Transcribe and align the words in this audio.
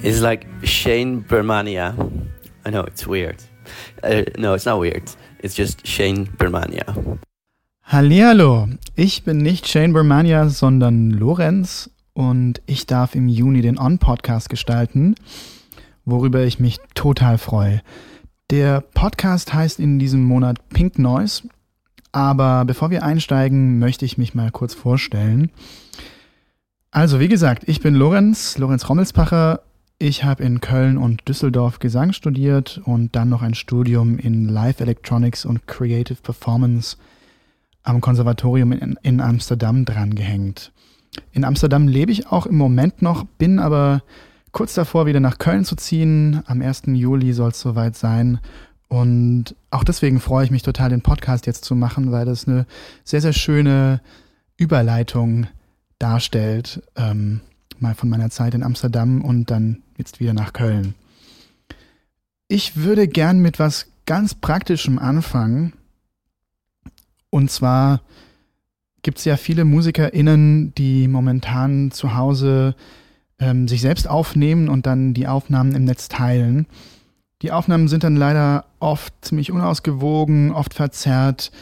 It's 0.00 0.20
like 0.20 0.46
Shane 0.62 1.22
Bermania. 1.22 1.94
I 2.64 2.70
know 2.70 2.82
it's 2.84 3.06
weird. 3.06 3.36
Uh, 4.02 4.22
no, 4.38 4.54
it's 4.54 4.64
not 4.64 4.80
weird. 4.80 5.02
It's 5.40 5.54
just 5.54 5.86
Shane 5.86 6.26
Bermania. 6.38 7.18
Hallihallo, 7.82 8.68
ich 8.96 9.24
bin 9.24 9.38
nicht 9.38 9.66
Shane 9.66 9.92
Bermania, 9.92 10.48
sondern 10.48 11.10
Lorenz 11.10 11.90
und 12.12 12.60
ich 12.66 12.86
darf 12.86 13.14
im 13.14 13.28
Juni 13.28 13.62
den 13.62 13.78
On-Podcast 13.78 14.48
gestalten, 14.48 15.14
worüber 16.04 16.42
ich 16.44 16.58
mich 16.58 16.78
total 16.94 17.38
freue. 17.38 17.82
Der 18.50 18.80
Podcast 18.80 19.52
heißt 19.52 19.78
in 19.78 19.98
diesem 19.98 20.22
Monat 20.24 20.70
Pink 20.70 20.98
Noise, 20.98 21.42
aber 22.12 22.64
bevor 22.64 22.90
wir 22.90 23.02
einsteigen, 23.02 23.78
möchte 23.78 24.06
ich 24.06 24.16
mich 24.16 24.34
mal 24.34 24.50
kurz 24.50 24.72
vorstellen. 24.72 25.50
Also, 26.90 27.20
wie 27.20 27.28
gesagt, 27.28 27.64
ich 27.66 27.80
bin 27.80 27.94
Lorenz, 27.94 28.56
Lorenz 28.56 28.88
Rommelspacher. 28.88 29.60
Ich 29.98 30.24
habe 30.24 30.44
in 30.44 30.62
Köln 30.62 30.96
und 30.96 31.28
Düsseldorf 31.28 31.78
Gesang 31.78 32.14
studiert 32.14 32.80
und 32.84 33.14
dann 33.14 33.28
noch 33.28 33.42
ein 33.42 33.52
Studium 33.52 34.18
in 34.18 34.48
Live 34.48 34.80
Electronics 34.80 35.44
und 35.44 35.66
Creative 35.66 36.22
Performance 36.22 36.96
am 37.82 38.00
Konservatorium 38.00 38.72
in, 38.72 38.98
in 39.02 39.20
Amsterdam 39.20 39.84
drangehängt. 39.84 40.72
In 41.32 41.44
Amsterdam 41.44 41.86
lebe 41.86 42.12
ich 42.12 42.28
auch 42.28 42.46
im 42.46 42.56
Moment 42.56 43.02
noch, 43.02 43.24
bin 43.24 43.58
aber 43.58 44.02
kurz 44.52 44.74
davor, 44.74 45.06
wieder 45.06 45.20
nach 45.20 45.38
Köln 45.38 45.64
zu 45.64 45.76
ziehen. 45.76 46.42
Am 46.46 46.62
1. 46.62 46.82
Juli 46.86 47.32
soll 47.32 47.50
es 47.50 47.60
soweit 47.60 47.96
sein. 47.96 48.40
Und 48.88 49.54
auch 49.70 49.84
deswegen 49.84 50.20
freue 50.20 50.44
ich 50.44 50.50
mich 50.50 50.62
total, 50.62 50.90
den 50.90 51.02
Podcast 51.02 51.46
jetzt 51.46 51.64
zu 51.64 51.74
machen, 51.74 52.10
weil 52.10 52.24
das 52.24 52.48
eine 52.48 52.66
sehr, 53.04 53.20
sehr 53.20 53.34
schöne 53.34 54.00
Überleitung 54.56 55.46
darstellt. 55.98 56.82
Ähm, 56.96 57.40
mal 57.78 57.94
von 57.94 58.08
meiner 58.08 58.30
Zeit 58.30 58.54
in 58.54 58.62
Amsterdam 58.62 59.22
und 59.22 59.50
dann 59.50 59.82
jetzt 59.96 60.20
wieder 60.20 60.32
nach 60.32 60.52
Köln. 60.52 60.94
Ich 62.48 62.76
würde 62.76 63.08
gern 63.08 63.40
mit 63.40 63.58
was 63.58 63.86
ganz 64.06 64.34
Praktischem 64.34 64.98
anfangen. 64.98 65.74
Und 67.30 67.50
zwar 67.50 68.00
gibt 69.02 69.18
es 69.18 69.24
ja 69.26 69.36
viele 69.36 69.64
MusikerInnen, 69.64 70.74
die 70.74 71.08
momentan 71.08 71.90
zu 71.90 72.14
Hause 72.14 72.74
ähm, 73.38 73.68
sich 73.68 73.80
selbst 73.80 74.08
aufnehmen 74.08 74.68
und 74.68 74.86
dann 74.86 75.14
die 75.14 75.28
Aufnahmen 75.28 75.74
im 75.74 75.84
Netz 75.84 76.08
teilen. 76.08 76.66
Die 77.42 77.52
Aufnahmen 77.52 77.88
sind 77.88 78.04
dann 78.04 78.16
leider 78.16 78.64
oft 78.80 79.12
ziemlich 79.20 79.52
unausgewogen, 79.52 80.52
oft 80.52 80.74
verzerrt, 80.74 81.52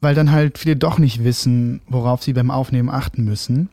weil 0.00 0.14
dann 0.14 0.32
halt 0.32 0.58
viele 0.58 0.76
doch 0.76 0.98
nicht 0.98 1.24
wissen, 1.24 1.80
worauf 1.86 2.22
sie 2.22 2.32
beim 2.32 2.50
Aufnehmen 2.50 2.90
achten 2.90 3.24
müssen. 3.24 3.68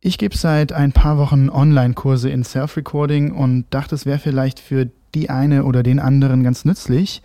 Ich 0.00 0.18
gebe 0.18 0.36
seit 0.36 0.72
ein 0.72 0.92
paar 0.92 1.16
Wochen 1.16 1.48
Online-Kurse 1.48 2.28
in 2.28 2.44
Self-Recording 2.44 3.32
und 3.32 3.64
dachte, 3.70 3.94
es 3.94 4.04
wäre 4.04 4.18
vielleicht 4.18 4.60
für 4.60 4.90
die 5.14 5.30
eine 5.30 5.64
oder 5.64 5.82
den 5.82 5.98
anderen 5.98 6.42
ganz 6.42 6.66
nützlich, 6.66 7.22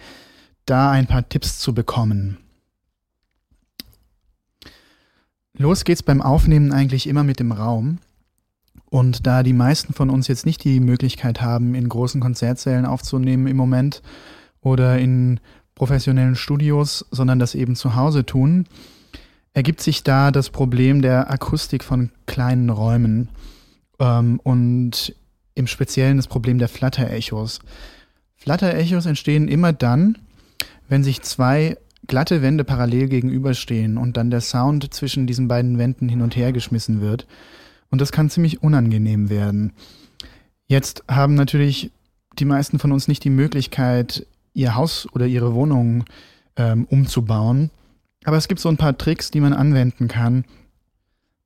da 0.65 0.89
ein 0.89 1.07
paar 1.07 1.27
Tipps 1.27 1.59
zu 1.59 1.73
bekommen. 1.73 2.37
Los 5.57 5.83
geht's 5.83 6.03
beim 6.03 6.21
Aufnehmen 6.21 6.71
eigentlich 6.71 7.07
immer 7.07 7.25
mit 7.25 7.41
dem 7.41 7.51
Raum. 7.51 7.97
Und 8.89 9.27
da 9.27 9.43
die 9.43 9.53
meisten 9.53 9.93
von 9.93 10.09
uns 10.09 10.27
jetzt 10.27 10.45
nicht 10.45 10.63
die 10.63 10.79
Möglichkeit 10.79 11.41
haben, 11.41 11.75
in 11.75 11.89
großen 11.89 12.21
Konzertsälen 12.21 12.85
aufzunehmen 12.85 13.47
im 13.47 13.57
Moment 13.57 14.01
oder 14.61 14.97
in 14.97 15.39
professionellen 15.75 16.35
Studios, 16.35 17.05
sondern 17.11 17.39
das 17.39 17.55
eben 17.55 17.75
zu 17.75 17.95
Hause 17.95 18.25
tun, 18.25 18.65
ergibt 19.53 19.81
sich 19.81 20.03
da 20.03 20.31
das 20.31 20.49
Problem 20.49 21.01
der 21.01 21.31
Akustik 21.31 21.83
von 21.83 22.11
kleinen 22.25 22.69
Räumen 22.69 23.29
ähm, 23.99 24.39
und 24.43 25.15
im 25.55 25.67
Speziellen 25.67 26.17
das 26.17 26.27
Problem 26.27 26.57
der 26.57 26.67
Flatterechos. 26.67 27.59
Flatterechos 28.35 29.05
entstehen 29.05 29.47
immer 29.47 29.73
dann, 29.73 30.17
wenn 30.87 31.03
sich 31.03 31.21
zwei 31.21 31.77
glatte 32.07 32.41
Wände 32.41 32.63
parallel 32.63 33.07
gegenüberstehen 33.07 33.97
und 33.97 34.17
dann 34.17 34.31
der 34.31 34.41
Sound 34.41 34.93
zwischen 34.93 35.27
diesen 35.27 35.47
beiden 35.47 35.77
Wänden 35.77 36.09
hin 36.09 36.21
und 36.21 36.35
her 36.35 36.51
geschmissen 36.53 37.01
wird. 37.01 37.27
Und 37.89 38.01
das 38.01 38.11
kann 38.11 38.29
ziemlich 38.29 38.61
unangenehm 38.61 39.29
werden. 39.29 39.73
Jetzt 40.67 41.03
haben 41.09 41.33
natürlich 41.33 41.91
die 42.37 42.45
meisten 42.45 42.79
von 42.79 42.91
uns 42.91 43.07
nicht 43.07 43.23
die 43.23 43.29
Möglichkeit, 43.29 44.25
ihr 44.53 44.75
Haus 44.75 45.07
oder 45.13 45.25
ihre 45.25 45.53
Wohnung 45.53 46.05
ähm, 46.55 46.85
umzubauen. 46.85 47.71
Aber 48.23 48.37
es 48.37 48.47
gibt 48.47 48.59
so 48.59 48.69
ein 48.69 48.77
paar 48.77 48.97
Tricks, 48.97 49.31
die 49.31 49.39
man 49.39 49.53
anwenden 49.53 50.07
kann, 50.07 50.45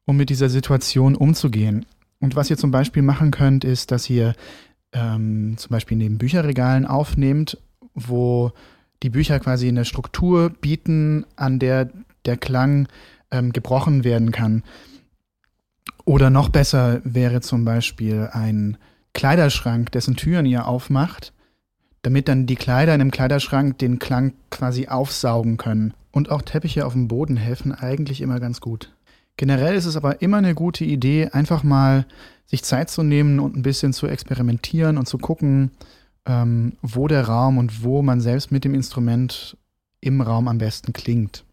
um 0.06 0.18
mit 0.18 0.30
dieser 0.30 0.50
Situation 0.50 1.16
umzugehen. 1.16 1.86
Und 2.20 2.36
was 2.36 2.50
ihr 2.50 2.58
zum 2.58 2.72
Beispiel 2.72 3.04
machen 3.04 3.32
könnt, 3.32 3.64
ist, 3.64 3.92
dass 3.92 4.10
ihr 4.10 4.36
ähm, 4.92 5.56
zum 5.58 5.70
Beispiel 5.70 5.98
neben 5.98 6.18
Bücherregalen 6.18 6.86
aufnehmt, 6.86 7.58
wo 7.94 8.52
die 9.04 9.10
Bücher 9.10 9.40
quasi 9.40 9.68
eine 9.68 9.86
Struktur 9.86 10.50
bieten, 10.50 11.26
an 11.36 11.60
der 11.60 11.90
der 12.26 12.38
Klang 12.38 12.88
ähm, 13.32 13.52
gebrochen 13.52 14.04
werden 14.04 14.32
kann. 14.32 14.64
Oder 16.06 16.30
noch 16.30 16.50
besser 16.50 17.02
wäre 17.04 17.42
zum 17.42 17.64
Beispiel 17.66 18.30
ein 18.32 18.78
Kleiderschrank, 19.14 19.92
dessen 19.92 20.16
Türen 20.16 20.46
ihr 20.46 20.68
aufmacht, 20.68 21.34
damit 22.02 22.28
dann 22.28 22.46
die 22.46 22.56
Kleider 22.56 22.94
in 22.94 23.00
dem 23.00 23.12
Kleiderschrank 23.12 23.78
den 23.78 24.00
Klang 24.00 24.34
quasi 24.50 24.88
aufsaugen 24.88 25.58
können. 25.58 25.94
Und 26.12 26.30
auch 26.30 26.42
Teppiche 26.42 26.86
auf 26.86 26.94
dem 26.94 27.08
Boden 27.08 27.38
helfen 27.38 27.72
eigentlich 27.72 28.22
immer 28.22 28.40
ganz 28.40 28.60
gut. 28.60 28.94
Generell 29.38 29.76
ist 29.76 29.86
es 29.86 29.96
aber 29.96 30.22
immer 30.22 30.38
eine 30.38 30.54
gute 30.54 30.86
Idee, 30.86 31.30
einfach 31.30 31.64
mal 31.64 32.06
sich 32.46 32.64
Zeit 32.64 32.90
zu 32.90 33.02
nehmen 33.02 33.40
und 33.40 33.56
ein 33.56 33.64
bisschen 33.64 33.94
zu 33.94 34.08
experimentieren 34.08 34.98
und 34.98 35.08
zu 35.08 35.18
gucken, 35.18 35.72
ähm, 36.26 36.74
wo 36.82 37.08
der 37.08 37.28
Raum 37.28 37.58
und 37.58 37.84
wo 37.84 38.02
man 38.02 38.22
selbst 38.22 38.52
mit 38.52 38.64
dem 38.64 38.76
Instrument 38.76 39.58
im 40.02 40.22
Raum 40.22 40.48
am 40.48 40.58
besten 40.58 40.94
klingt. 40.94 41.46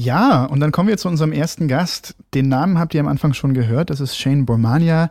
Ja, 0.00 0.44
und 0.44 0.60
dann 0.60 0.70
kommen 0.70 0.88
wir 0.88 0.96
zu 0.96 1.08
unserem 1.08 1.32
ersten 1.32 1.66
Gast. 1.66 2.14
Den 2.32 2.48
Namen 2.48 2.78
habt 2.78 2.94
ihr 2.94 3.00
am 3.00 3.08
Anfang 3.08 3.32
schon 3.32 3.52
gehört. 3.52 3.90
Das 3.90 3.98
ist 3.98 4.16
Shane 4.16 4.46
Bormania. 4.46 5.10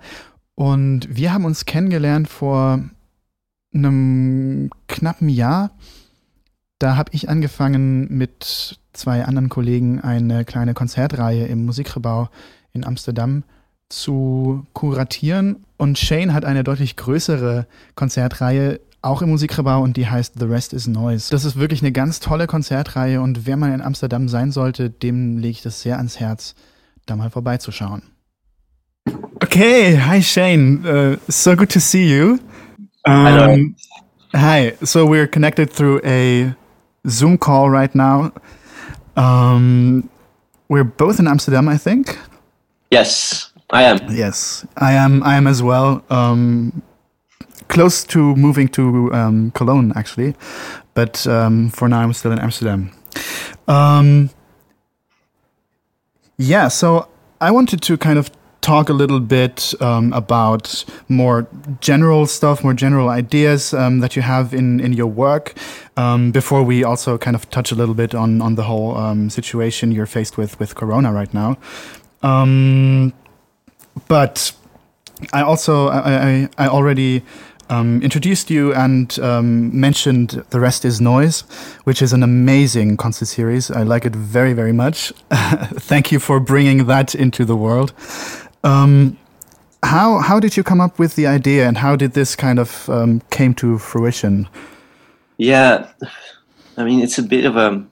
Und 0.56 1.14
wir 1.14 1.34
haben 1.34 1.44
uns 1.44 1.66
kennengelernt 1.66 2.30
vor 2.30 2.80
einem 3.74 4.70
knappen 4.88 5.28
Jahr. 5.28 5.72
Da 6.80 6.96
habe 6.96 7.12
ich 7.14 7.28
angefangen 7.28 8.18
mit 8.18 8.80
zwei 8.94 9.26
anderen 9.26 9.50
Kollegen 9.50 10.00
eine 10.00 10.46
kleine 10.46 10.74
Konzertreihe 10.74 11.48
im 11.48 11.66
Musikrebau 11.66 12.30
in 12.72 12.86
Amsterdam 12.86 13.44
zu 13.90 14.66
kuratieren. 14.72 15.66
Und 15.76 16.00
Shane 16.00 16.34
hat 16.34 16.46
eine 16.46 16.64
deutlich 16.64 16.96
größere 16.96 17.68
Konzertreihe, 17.96 18.80
auch 19.02 19.22
im 19.22 19.30
Musikrebau, 19.30 19.82
und 19.82 19.98
die 19.98 20.08
heißt 20.08 20.34
The 20.40 20.46
Rest 20.46 20.74
is 20.74 20.88
Noise. 20.88 21.30
Das 21.32 21.46
ist 21.46 21.58
wirklich 21.58 21.82
eine 21.82 21.92
ganz 21.92 22.20
tolle 22.20 22.48
Konzertreihe 22.48 23.22
und 23.22 23.46
wer 23.46 23.58
mal 23.58 23.72
in 23.74 23.82
Amsterdam 23.82 24.28
sein 24.28 24.52
sollte, 24.52 24.90
dem 24.90 25.38
lege 25.38 25.52
ich 25.52 25.62
das 25.62 25.82
sehr 25.82 25.98
ans 25.98 26.20
Herz, 26.20 26.56
da 27.06 27.16
mal 27.16 27.30
vorbeizuschauen. 27.30 28.04
Okay, 29.42 30.00
hi 30.00 30.22
Shane. 30.22 30.84
Uh, 30.86 31.18
so 31.28 31.56
good 31.56 31.72
to 31.72 31.80
see 31.80 32.06
you. 32.06 32.40
Um, 33.06 33.26
Hello. 33.26 33.58
Hi. 34.34 34.74
So 34.82 35.08
we're 35.08 35.28
connected 35.28 35.72
through 35.72 36.02
a 36.04 36.56
Zoom 37.08 37.38
call 37.38 37.70
right 37.70 37.94
now. 37.96 38.32
Um, 39.16 40.10
we're 40.70 40.84
both 40.84 41.20
in 41.20 41.28
Amsterdam, 41.28 41.70
I 41.70 41.78
think. 41.78 42.18
Yes, 42.92 43.54
I 43.70 43.84
am. 43.84 44.00
Yes, 44.10 44.66
I 44.76 44.94
am. 44.94 45.24
I 45.24 45.38
am 45.38 45.48
as 45.48 45.62
well. 45.62 46.04
Um, 46.10 46.82
close 47.68 48.04
to 48.06 48.36
moving 48.36 48.68
to 48.70 49.14
um, 49.14 49.52
Cologne, 49.52 49.94
actually, 49.96 50.36
but 50.94 51.26
um, 51.28 51.70
for 51.70 51.88
now 51.88 52.02
I'm 52.02 52.14
still 52.14 52.32
in 52.32 52.40
Amsterdam. 52.40 52.92
Um, 53.68 54.30
yeah, 56.38 56.68
so 56.68 57.08
I 57.42 57.52
wanted 57.52 57.82
to 57.82 57.98
kind 57.98 58.20
of 58.20 58.30
talk 58.62 58.90
a 58.90 58.94
little 58.94 59.20
bit 59.20 59.74
um, 59.82 60.12
about 60.14 60.86
more 61.08 61.48
general 61.80 62.26
stuff, 62.26 62.64
more 62.64 62.74
general 62.74 63.10
ideas 63.10 63.74
um, 63.74 64.00
that 64.00 64.16
you 64.16 64.22
have 64.22 64.54
in, 64.54 64.80
in 64.80 64.94
your 64.94 65.08
work 65.08 65.54
um, 65.96 66.32
before 66.32 66.64
we 66.64 66.84
also 66.84 67.18
kind 67.18 67.36
of 67.36 67.50
touch 67.50 67.72
a 67.72 67.76
little 67.76 67.96
bit 67.96 68.14
on, 68.14 68.42
on 68.42 68.56
the 68.56 68.64
whole 68.64 69.30
situation 69.30 69.92
you're 69.92 70.06
faced 70.06 70.38
with 70.38 70.60
with 70.60 70.76
Corona 70.76 71.12
right 71.14 71.34
now. 71.34 71.58
But 74.08 74.54
I 75.34 75.42
also 75.42 75.88
I, 75.88 76.00
I, 76.30 76.50
I 76.58 76.68
already 76.68 77.24
um, 77.70 78.02
introduced 78.02 78.50
you 78.50 78.74
and 78.74 79.18
um, 79.20 79.78
mentioned 79.80 80.44
The 80.50 80.60
Rest 80.60 80.86
is 80.86 81.02
Noise, 81.02 81.42
which 81.84 82.02
is 82.02 82.14
an 82.14 82.24
amazing 82.24 82.98
concert 82.98 83.26
series. 83.26 83.70
I 83.72 83.84
like 83.84 84.06
it 84.06 84.16
very, 84.16 84.54
very 84.54 84.72
much. 84.72 85.12
Thank 85.32 86.12
you 86.12 86.20
for 86.20 86.40
bringing 86.40 86.86
that 86.86 87.16
into 87.16 87.46
the 87.46 87.56
world. 87.56 87.94
Um, 88.64 89.18
how, 89.84 90.20
how 90.20 90.40
did 90.40 90.58
you 90.58 90.64
come 90.64 90.82
up 90.82 91.00
with 91.00 91.16
the 91.16 91.28
idea 91.28 91.68
and 91.68 91.78
how 91.78 91.96
did 91.96 92.14
this 92.14 92.36
kind 92.36 92.60
of 92.60 92.90
um, 92.90 93.22
came 93.30 93.54
to 93.56 93.78
fruition? 93.78 94.48
Yeah, 95.38 95.88
I 96.78 96.84
mean, 96.84 97.02
it's 97.02 97.18
a 97.18 97.24
bit 97.24 97.46
of 97.46 97.58
a 97.58 97.86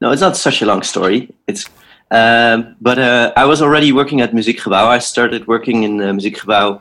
no. 0.00 0.10
It's 0.10 0.20
not 0.20 0.36
such 0.36 0.60
a 0.60 0.66
long 0.66 0.82
story. 0.82 1.32
It's 1.46 1.68
um, 2.10 2.76
but 2.80 2.98
uh, 2.98 3.32
I 3.36 3.44
was 3.44 3.62
already 3.62 3.92
working 3.92 4.20
at 4.20 4.32
Muziekgebouw. 4.32 4.86
I 4.86 4.98
started 4.98 5.46
working 5.46 5.84
in 5.84 6.00
uh, 6.00 6.12
Muziekgebouw 6.12 6.80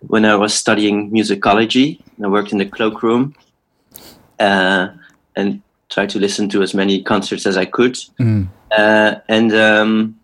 when 0.00 0.24
I 0.24 0.36
was 0.36 0.54
studying 0.54 1.10
musicology. 1.10 2.00
I 2.22 2.28
worked 2.28 2.52
in 2.52 2.58
the 2.58 2.66
cloakroom 2.66 3.34
uh, 4.38 4.88
and 5.36 5.62
tried 5.90 6.10
to 6.10 6.18
listen 6.18 6.48
to 6.50 6.62
as 6.62 6.74
many 6.74 7.02
concerts 7.02 7.46
as 7.46 7.56
I 7.56 7.64
could. 7.64 7.94
Mm. 8.18 8.48
Uh, 8.70 9.16
and 9.28 9.52
um, 9.54 10.18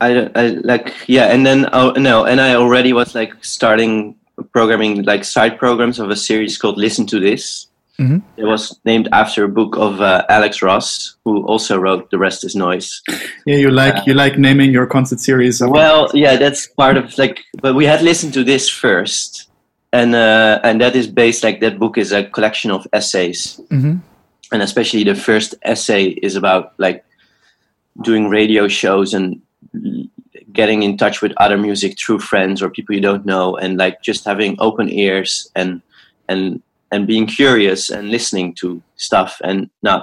I, 0.00 0.30
I 0.34 0.46
like 0.64 0.94
yeah, 1.06 1.26
and 1.26 1.46
then 1.46 1.68
oh 1.72 1.92
no, 1.92 2.24
and 2.24 2.40
I 2.40 2.54
already 2.54 2.92
was 2.92 3.14
like 3.14 3.32
starting 3.44 4.16
programming 4.52 5.02
like 5.02 5.24
side 5.24 5.58
programs 5.58 5.98
of 5.98 6.10
a 6.10 6.16
series 6.16 6.58
called 6.58 6.78
Listen 6.78 7.06
to 7.06 7.20
This. 7.20 7.66
Mhm. 7.98 8.22
It 8.36 8.44
was 8.44 8.80
named 8.84 9.08
after 9.12 9.44
a 9.44 9.48
book 9.48 9.76
of 9.76 10.00
uh, 10.00 10.24
Alex 10.28 10.62
Ross, 10.62 11.16
who 11.24 11.46
also 11.46 11.78
wrote 11.78 12.10
"The 12.10 12.18
Rest 12.18 12.44
Is 12.44 12.56
Noise." 12.56 13.02
Yeah, 13.46 13.56
you 13.56 13.70
like 13.70 14.06
you 14.06 14.14
like 14.14 14.36
naming 14.36 14.72
your 14.72 14.86
concert 14.86 15.20
series. 15.20 15.60
Well, 15.60 16.10
yeah, 16.12 16.36
that's 16.36 16.66
part 16.66 16.96
of 16.96 17.16
like, 17.18 17.44
but 17.62 17.74
we 17.74 17.86
had 17.86 18.02
listened 18.02 18.34
to 18.34 18.42
this 18.42 18.68
first, 18.68 19.48
and 19.92 20.14
uh, 20.14 20.58
and 20.64 20.80
that 20.80 20.96
is 20.96 21.06
based 21.06 21.44
like 21.44 21.60
that 21.60 21.78
book 21.78 21.96
is 21.96 22.10
a 22.10 22.24
collection 22.24 22.70
of 22.72 22.86
essays, 22.92 23.60
hmm 23.70 23.96
and 24.52 24.62
especially 24.62 25.04
the 25.04 25.14
first 25.14 25.54
essay 25.62 26.04
is 26.22 26.36
about 26.36 26.74
like 26.78 27.04
doing 28.02 28.28
radio 28.28 28.68
shows 28.68 29.14
and 29.14 29.40
getting 30.52 30.82
in 30.82 30.96
touch 30.96 31.20
with 31.22 31.32
other 31.38 31.58
music 31.58 31.98
through 31.98 32.20
friends 32.20 32.62
or 32.62 32.70
people 32.70 32.94
you 32.94 33.00
don't 33.00 33.26
know, 33.26 33.56
and 33.56 33.78
like 33.78 34.02
just 34.02 34.24
having 34.24 34.56
open 34.58 34.88
ears 34.88 35.50
and 35.56 35.82
and 36.28 36.62
and 36.94 37.06
being 37.06 37.26
curious 37.26 37.90
and 37.90 38.10
listening 38.10 38.54
to 38.60 38.80
stuff 38.96 39.40
and 39.44 39.68
not 39.82 40.02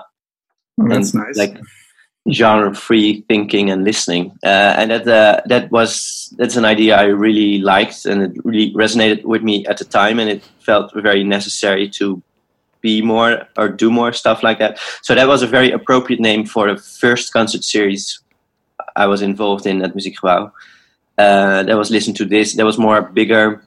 Oh, 0.79 0.87
that's 0.89 1.13
and, 1.13 1.23
nice. 1.23 1.37
like 1.37 1.57
genre 2.31 2.73
free 2.73 3.23
thinking 3.27 3.69
and 3.71 3.83
listening. 3.83 4.31
Uh, 4.43 4.73
and 4.79 4.91
that 4.91 5.07
uh, 5.07 5.41
that 5.51 5.71
was 5.71 6.33
that's 6.37 6.55
an 6.57 6.65
idea 6.65 6.95
i 6.97 7.05
really 7.25 7.59
liked 7.73 8.05
and 8.05 8.21
it 8.23 8.31
really 8.45 8.71
resonated 8.73 9.23
with 9.25 9.43
me 9.43 9.65
at 9.71 9.77
the 9.77 9.85
time 9.85 10.19
and 10.21 10.29
it 10.29 10.41
felt 10.59 10.93
very 10.95 11.23
necessary 11.23 11.89
to 11.89 12.21
be 12.81 13.01
more 13.01 13.31
or 13.57 13.67
do 13.69 13.89
more 13.91 14.13
stuff 14.13 14.41
like 14.43 14.59
that. 14.59 14.79
So 15.01 15.13
that 15.15 15.27
was 15.27 15.41
a 15.43 15.47
very 15.47 15.71
appropriate 15.71 16.21
name 16.21 16.45
for 16.45 16.63
the 16.73 16.77
first 16.81 17.33
concert 17.33 17.63
series 17.63 18.19
i 18.95 19.05
was 19.07 19.21
involved 19.21 19.65
in 19.65 19.81
at 19.85 19.93
muziekgebouw 19.95 20.51
uh, 21.17 21.63
that 21.63 21.77
was 21.77 21.89
listen 21.91 22.13
to 22.13 22.25
this 22.25 22.55
that 22.55 22.65
was 22.65 22.77
more 22.77 23.01
bigger 23.01 23.61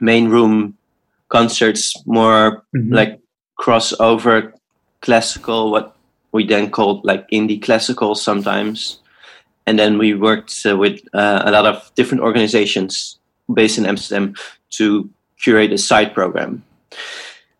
main 0.00 0.28
room 0.34 0.74
concerts 1.36 1.94
more 2.06 2.62
Mhm. 2.76 2.92
like 2.98 3.12
crossover 3.58 4.52
classical, 5.00 5.70
what 5.72 5.86
we 6.32 6.46
then 6.46 6.70
called 6.70 7.04
like 7.04 7.24
indie 7.32 7.60
classical 7.66 8.14
sometimes. 8.14 9.00
And 9.66 9.78
then 9.78 9.98
we 9.98 10.14
worked 10.14 10.52
uh, 10.66 10.76
with 10.76 11.00
uh, 11.14 11.42
a 11.44 11.50
lot 11.50 11.66
of 11.66 11.90
different 11.94 12.22
organizations 12.22 13.18
based 13.54 13.78
in 13.78 13.86
Amsterdam 13.86 14.34
to 14.78 15.08
curate 15.42 15.72
a 15.72 15.78
side 15.78 16.12
program. 16.14 16.62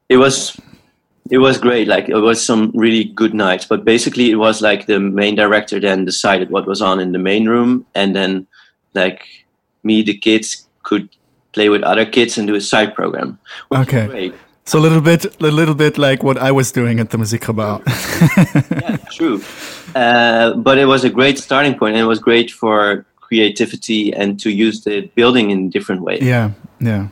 It 0.08 0.18
was 0.18 0.56
it 1.30 1.38
was 1.38 1.58
great. 1.58 1.88
Like 1.88 2.08
it 2.08 2.20
was 2.20 2.44
some 2.44 2.70
really 2.74 3.04
good 3.04 3.32
nights, 3.34 3.64
but 3.68 3.84
basically 3.84 4.30
it 4.30 4.38
was 4.46 4.60
like 4.60 4.86
the 4.86 4.98
main 4.98 5.34
director 5.36 5.80
then 5.80 6.04
decided 6.04 6.50
what 6.50 6.66
was 6.66 6.82
on 6.82 7.00
in 7.00 7.12
the 7.12 7.18
main 7.30 7.48
room, 7.48 7.86
and 7.94 8.14
then 8.14 8.46
like 8.94 9.20
me, 9.82 10.02
the 10.02 10.18
kids 10.18 10.66
could 10.82 11.08
play 11.52 11.68
with 11.68 11.82
other 11.82 12.04
kids 12.04 12.38
and 12.38 12.46
do 12.46 12.54
a 12.54 12.60
side 12.60 12.94
program. 12.94 13.38
Okay. 13.70 14.06
great. 14.06 14.34
So 14.64 14.78
a 14.78 14.80
little 14.80 15.00
bit, 15.00 15.24
a 15.42 15.50
little 15.50 15.74
bit 15.74 15.98
like 15.98 16.22
what 16.22 16.38
I 16.38 16.52
was 16.52 16.70
doing 16.72 17.00
at 17.00 17.10
the 17.10 17.18
Muziekgebouw. 17.18 17.82
yeah, 18.82 18.96
true. 19.10 19.42
Uh, 19.94 20.54
but 20.54 20.78
it 20.78 20.86
was 20.86 21.04
a 21.04 21.10
great 21.10 21.38
starting 21.38 21.74
point, 21.76 21.94
and 21.96 22.02
it 22.04 22.06
was 22.06 22.20
great 22.20 22.50
for 22.50 23.04
creativity 23.20 24.12
and 24.14 24.38
to 24.40 24.50
use 24.50 24.84
the 24.84 25.00
building 25.16 25.50
in 25.50 25.68
different 25.70 26.02
ways. 26.02 26.22
yeah, 26.22 26.50
yeah. 26.80 27.08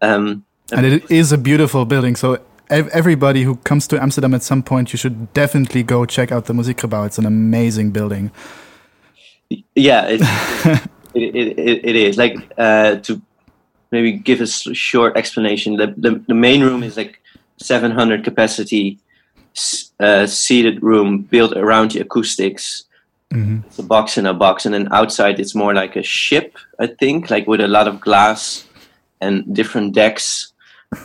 Um, 0.00 0.44
And 0.72 0.86
it 0.86 1.10
is 1.10 1.30
a 1.32 1.36
beautiful 1.38 1.84
building. 1.84 2.16
So 2.16 2.38
ev- 2.70 2.88
everybody 2.92 3.42
who 3.42 3.56
comes 3.64 3.86
to 3.88 4.00
Amsterdam 4.02 4.32
at 4.34 4.42
some 4.42 4.62
point, 4.62 4.92
you 4.92 4.96
should 4.98 5.32
definitely 5.34 5.82
go 5.82 6.06
check 6.06 6.32
out 6.32 6.44
the 6.46 6.54
Muziekgebouw. 6.54 7.06
It's 7.06 7.18
an 7.18 7.26
amazing 7.26 7.90
building. 7.92 8.30
yeah, 9.74 10.06
it, 10.08 10.20
it, 11.14 11.34
it, 11.34 11.58
it, 11.58 11.84
it 11.84 11.96
is 11.96 12.16
like 12.16 12.36
uh, 12.56 12.96
to 12.96 13.20
maybe 13.94 14.12
give 14.12 14.40
a 14.40 14.46
short 14.74 15.16
explanation. 15.16 15.76
The, 15.76 15.88
the 16.04 16.10
the 16.30 16.34
main 16.46 16.60
room 16.68 16.82
is 16.82 16.96
like 16.96 17.14
700 17.58 18.24
capacity 18.24 18.98
uh, 20.00 20.26
seated 20.26 20.82
room 20.82 21.22
built 21.22 21.52
around 21.56 21.92
the 21.92 22.00
acoustics. 22.00 22.84
Mm-hmm. 23.32 23.66
it's 23.66 23.78
a 23.80 23.82
box 23.82 24.16
in 24.18 24.26
a 24.26 24.34
box, 24.34 24.64
and 24.66 24.72
then 24.74 24.86
outside 24.92 25.40
it's 25.40 25.54
more 25.56 25.74
like 25.74 25.96
a 25.96 26.02
ship, 26.04 26.56
I 26.78 26.86
think, 26.86 27.30
like 27.30 27.48
with 27.50 27.60
a 27.60 27.66
lot 27.66 27.88
of 27.88 27.98
glass 28.00 28.64
and 29.20 29.42
different 29.56 29.92
decks. 29.94 30.52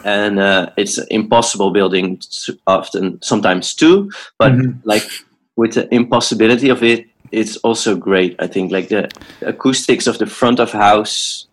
And 0.03 0.37
uh, 0.37 0.69
it's 0.77 0.99
an 0.99 1.07
impossible 1.09 1.71
building, 1.71 2.21
often 2.67 3.17
sometimes 3.21 3.73
too. 3.73 4.11
But 4.37 4.51
Mhm. 4.51 4.77
like 4.83 5.07
with 5.55 5.73
the 5.73 5.85
impossibility 5.91 6.69
of 6.69 6.83
it, 6.83 6.99
it's 7.31 7.57
also 7.63 7.95
great. 7.95 8.35
I 8.45 8.47
think 8.53 8.71
like 8.71 8.87
the 8.89 9.09
acoustics 9.41 10.05
of 10.07 10.17
the 10.17 10.27
front 10.27 10.59
of 10.59 10.71
house 10.71 11.47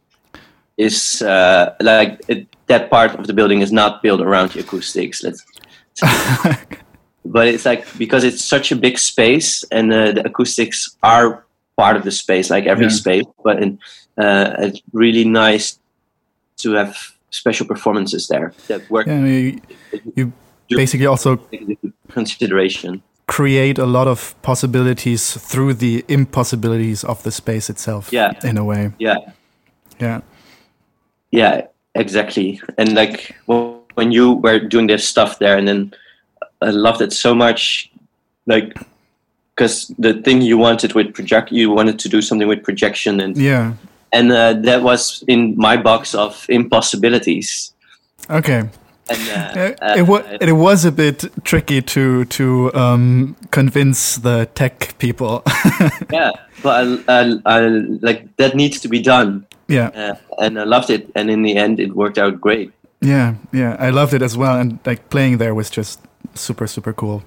is 0.76 1.22
uh, 1.22 1.74
like 1.80 2.20
it, 2.28 2.46
that 2.66 2.90
part 2.90 3.14
of 3.18 3.26
the 3.26 3.32
building 3.32 3.60
is 3.62 3.72
not 3.72 4.02
built 4.02 4.20
around 4.20 4.50
the 4.52 4.60
acoustics. 4.60 5.22
Let's 5.22 5.44
but 7.24 7.48
it's 7.48 7.64
like 7.64 7.86
because 7.98 8.24
it's 8.24 8.44
such 8.44 8.72
a 8.72 8.76
big 8.76 8.98
space 8.98 9.64
and 9.70 9.92
uh, 9.92 10.12
the 10.12 10.26
acoustics 10.26 10.96
are 11.02 11.44
part 11.76 11.96
of 11.96 12.04
the 12.04 12.10
space 12.10 12.50
like 12.50 12.66
every 12.66 12.84
Yeah. 12.86 12.90
space 12.90 13.24
but 13.44 13.62
in, 13.62 13.78
uh, 14.18 14.54
it's 14.58 14.80
really 14.92 15.24
nice 15.24 15.78
to 16.58 16.72
have 16.72 16.96
special 17.30 17.66
performances 17.66 18.28
there 18.28 18.52
that 18.68 18.88
work 18.90 19.06
Yeah, 19.06 19.24
you, 19.24 19.60
you 20.14 20.32
basically 20.68 21.06
also 21.06 21.38
consideration 22.12 23.02
create 23.26 23.78
a 23.78 23.86
lot 23.86 24.06
of 24.06 24.34
possibilities 24.42 25.32
through 25.36 25.74
the 25.74 26.04
impossibilities 26.08 27.04
of 27.04 27.22
the 27.22 27.30
space 27.30 27.68
itself. 27.68 28.12
Yeah. 28.12 28.32
in 28.44 28.56
a 28.58 28.64
way. 28.64 28.92
yeah 28.98 29.16
Yeah. 30.00 30.20
Yeah 31.36 31.66
exactly 31.94 32.60
and 32.78 32.94
like 32.94 33.36
when 33.94 34.12
you 34.12 34.32
were 34.44 34.58
doing 34.58 34.86
this 34.86 35.06
stuff 35.06 35.38
there 35.38 35.56
and 35.58 35.68
then 35.68 35.92
i 36.62 36.70
loved 36.70 37.00
it 37.00 37.12
so 37.12 37.34
much 37.34 37.90
like 38.46 38.72
because 39.54 39.88
the 39.98 40.14
thing 40.22 40.42
you 40.42 40.58
wanted 40.58 40.92
with 40.94 41.14
project 41.14 41.50
you 41.52 41.70
wanted 41.70 41.98
to 41.98 42.08
do 42.08 42.20
something 42.22 42.48
with 42.48 42.62
projection 42.62 43.20
and 43.20 43.36
Yeah. 43.36 43.72
and 44.12 44.32
uh, 44.32 44.52
that 44.68 44.82
was 44.82 45.24
in 45.26 45.54
my 45.56 45.76
box 45.76 46.14
of 46.14 46.46
impossibilities. 46.48 47.72
Okay. 48.30 48.62
And 49.08 49.28
uh, 49.28 49.74
Uh, 49.82 49.94
it, 49.96 50.02
wa- 50.02 50.22
it 50.40 50.52
was 50.52 50.84
a 50.84 50.92
bit 50.92 51.24
tricky 51.44 51.82
to 51.82 52.24
to 52.24 52.74
um, 52.74 53.36
convince 53.50 54.16
the 54.16 54.48
tech 54.54 54.98
people. 54.98 55.42
yeah, 56.10 56.30
but 56.62 57.04
I, 57.08 57.20
I, 57.20 57.38
I, 57.46 57.68
like 58.00 58.36
that 58.36 58.54
needs 58.54 58.80
to 58.80 58.88
be 58.88 59.00
done, 59.00 59.46
yeah, 59.68 59.88
uh, 59.88 60.14
and 60.38 60.58
I 60.58 60.64
loved 60.64 60.90
it. 60.90 61.10
And 61.14 61.30
in 61.30 61.42
the 61.42 61.56
end, 61.56 61.78
it 61.80 61.94
worked 61.94 62.18
out 62.18 62.40
great. 62.40 62.72
yeah, 63.00 63.34
yeah. 63.52 63.76
I 63.78 63.90
loved 63.90 64.14
it 64.14 64.22
as 64.22 64.36
well, 64.36 64.58
and 64.58 64.78
like 64.84 65.08
playing 65.10 65.38
there 65.38 65.54
was 65.54 65.70
just 65.70 66.00
super 66.34 66.66
super 66.66 66.92
cool. 66.92 67.22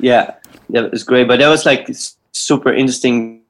Yeah, 0.00 0.34
yeah, 0.68 0.84
it 0.84 0.90
was 0.92 1.04
great. 1.04 1.28
But 1.28 1.38
that 1.38 1.48
was 1.48 1.64
like 1.64 1.88
super 2.32 2.72
interesting. 2.72 3.42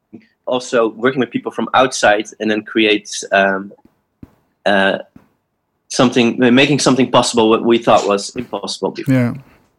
Also, 0.46 0.88
working 0.90 1.20
with 1.20 1.30
people 1.30 1.50
from 1.50 1.68
outside 1.72 2.26
and 2.38 2.50
then 2.50 2.62
create 2.62 3.24
um, 3.32 3.72
uh, 4.66 4.98
something, 5.94 6.38
making 6.54 6.80
something 6.80 7.10
possible 7.10 7.48
what 7.48 7.64
we 7.64 7.78
thought 7.78 8.06
was 8.06 8.34
impossible 8.36 8.90
before. 8.90 9.14
Yeah, 9.14 9.34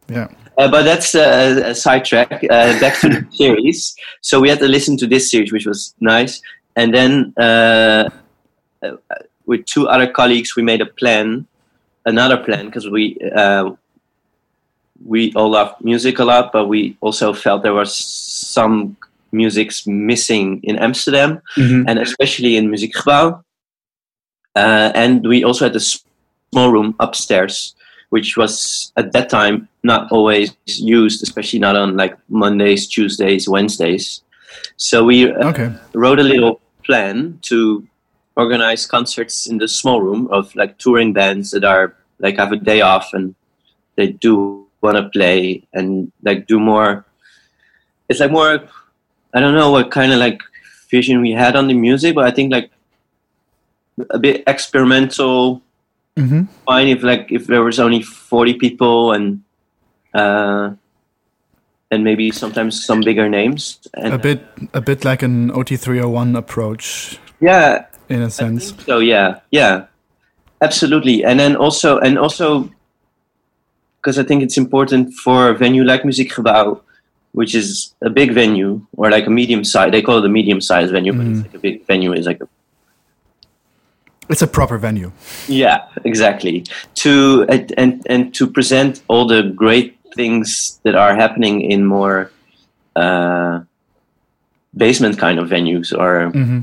yeah. 0.08 0.28
Uh, 0.58 0.68
but 0.70 0.82
that's 0.84 1.14
uh, 1.14 1.62
a 1.66 1.74
sidetrack. 1.74 2.32
Uh, 2.44 2.80
back 2.80 2.98
to 3.00 3.08
the 3.08 3.26
series. 3.30 3.94
So 4.22 4.40
we 4.40 4.48
had 4.48 4.58
to 4.60 4.68
listen 4.68 4.96
to 4.98 5.06
this 5.06 5.30
series, 5.30 5.52
which 5.52 5.66
was 5.66 5.94
nice. 6.00 6.40
And 6.76 6.94
then 6.94 7.34
uh, 7.38 8.08
uh, 8.82 8.96
with 9.44 9.66
two 9.66 9.86
other 9.88 10.06
colleagues, 10.10 10.56
we 10.56 10.62
made 10.62 10.80
a 10.80 10.86
plan, 10.86 11.46
another 12.06 12.38
plan, 12.38 12.66
because 12.66 12.88
we 12.88 13.18
uh, 13.34 13.70
we 15.04 15.32
all 15.34 15.50
love 15.50 15.74
music 15.82 16.18
a 16.18 16.24
lot, 16.24 16.52
but 16.52 16.68
we 16.68 16.96
also 17.02 17.34
felt 17.34 17.62
there 17.62 17.74
was 17.74 17.94
some 17.94 18.96
musics 19.32 19.86
missing 19.86 20.60
in 20.62 20.78
Amsterdam 20.78 21.40
Mhm. 21.56 21.84
and 21.88 21.98
especially 21.98 22.56
in 22.56 22.70
Muziekgebouw. 22.70 23.42
Uh, 24.54 24.90
and 24.94 25.26
we 25.26 25.44
also 25.44 25.66
had 25.66 25.76
a 25.76 25.80
small 26.56 26.72
room 26.72 26.96
upstairs, 27.00 27.74
which 28.08 28.36
was 28.36 28.90
at 28.96 29.12
that 29.12 29.28
time 29.28 29.68
not 29.82 30.10
always 30.10 30.56
used, 30.64 31.22
especially 31.22 31.58
not 31.58 31.76
on 31.76 31.96
like 31.98 32.16
Mondays, 32.30 32.88
Tuesdays, 32.88 33.46
Wednesdays. 33.46 34.22
So 34.78 35.04
we 35.04 35.30
uh, 35.30 35.50
Okay. 35.50 35.68
wrote 35.92 36.18
a 36.18 36.28
little 36.32 36.60
plan 36.82 37.38
to 37.50 37.86
organize 38.36 38.86
concerts 38.86 39.46
in 39.46 39.58
the 39.58 39.68
small 39.68 40.00
room 40.00 40.28
of 40.30 40.54
like 40.56 40.78
touring 40.78 41.12
bands 41.12 41.50
that 41.50 41.64
are 41.64 41.94
like 42.24 42.36
have 42.38 42.52
a 42.52 42.56
day 42.56 42.80
off 42.80 43.12
and 43.12 43.34
they 43.96 44.08
do 44.12 44.64
want 44.80 44.96
to 44.96 45.10
play 45.10 45.62
and 45.74 46.10
like 46.22 46.46
do 46.46 46.58
more. 46.58 47.04
It's 48.08 48.20
like 48.20 48.32
more. 48.32 48.64
I 49.34 49.40
don't 49.40 49.54
know 49.60 49.70
what 49.70 49.90
kind 49.90 50.12
of 50.12 50.18
like 50.18 50.40
vision 50.88 51.20
we 51.20 51.32
had 51.32 51.54
on 51.54 51.68
the 51.68 51.74
music, 51.74 52.14
but 52.14 52.24
I 52.24 52.30
think 52.30 52.50
like 52.50 52.70
a 54.08 54.18
bit 54.18 54.42
experimental. 54.46 55.60
Mm-hmm. 56.16 56.44
Fine 56.66 56.88
if 56.88 57.02
like 57.02 57.30
if 57.30 57.46
there 57.46 57.62
was 57.62 57.78
only 57.78 58.02
forty 58.02 58.54
people 58.54 59.12
and 59.12 59.42
uh, 60.14 60.72
and 61.90 62.04
maybe 62.04 62.30
sometimes 62.30 62.84
some 62.84 63.00
bigger 63.00 63.28
names. 63.28 63.78
And, 63.94 64.14
a 64.14 64.18
bit, 64.18 64.44
a 64.74 64.80
bit 64.80 65.04
like 65.04 65.22
an 65.22 65.50
OT 65.52 65.76
three 65.76 65.98
hundred 65.98 66.10
one 66.10 66.36
approach. 66.36 67.18
Yeah, 67.40 67.86
in 68.08 68.22
a 68.22 68.30
sense. 68.30 68.74
So 68.84 68.98
yeah, 68.98 69.40
yeah, 69.50 69.86
absolutely. 70.60 71.24
And 71.24 71.38
then 71.38 71.56
also, 71.56 71.98
and 71.98 72.18
also, 72.18 72.70
because 74.00 74.18
I 74.18 74.22
think 74.22 74.42
it's 74.42 74.56
important 74.56 75.14
for 75.14 75.50
a 75.50 75.54
venue 75.54 75.84
like 75.84 76.02
Muziekgebouw, 76.02 76.80
which 77.32 77.54
is 77.54 77.94
a 78.02 78.10
big 78.10 78.32
venue 78.32 78.84
or 78.96 79.10
like 79.10 79.26
a 79.26 79.30
medium 79.30 79.64
size. 79.64 79.92
They 79.92 80.02
call 80.02 80.18
it 80.18 80.24
a 80.24 80.28
medium 80.28 80.60
size 80.60 80.90
venue, 80.90 81.12
mm. 81.12 81.18
but 81.18 81.26
it's 81.26 81.42
like 81.42 81.54
a 81.54 81.58
big 81.58 81.86
venue. 81.86 82.12
Is 82.12 82.26
like 82.26 82.40
a 82.40 82.48
it's 84.28 84.42
a 84.42 84.46
proper 84.46 84.78
venue. 84.78 85.12
Yeah, 85.48 85.86
exactly. 86.04 86.64
To 86.96 87.46
and 87.48 88.02
and, 88.06 88.34
to 88.34 88.46
present 88.46 89.02
all 89.08 89.26
the 89.26 89.42
great 89.42 89.98
things 90.14 90.80
that 90.82 90.94
are 90.94 91.14
happening 91.14 91.60
in 91.60 91.84
more 91.84 92.30
uh, 92.96 93.60
basement 94.76 95.18
kind 95.18 95.38
of 95.38 95.48
venues 95.48 95.92
or 95.92 96.30
mm-hmm. 96.32 96.60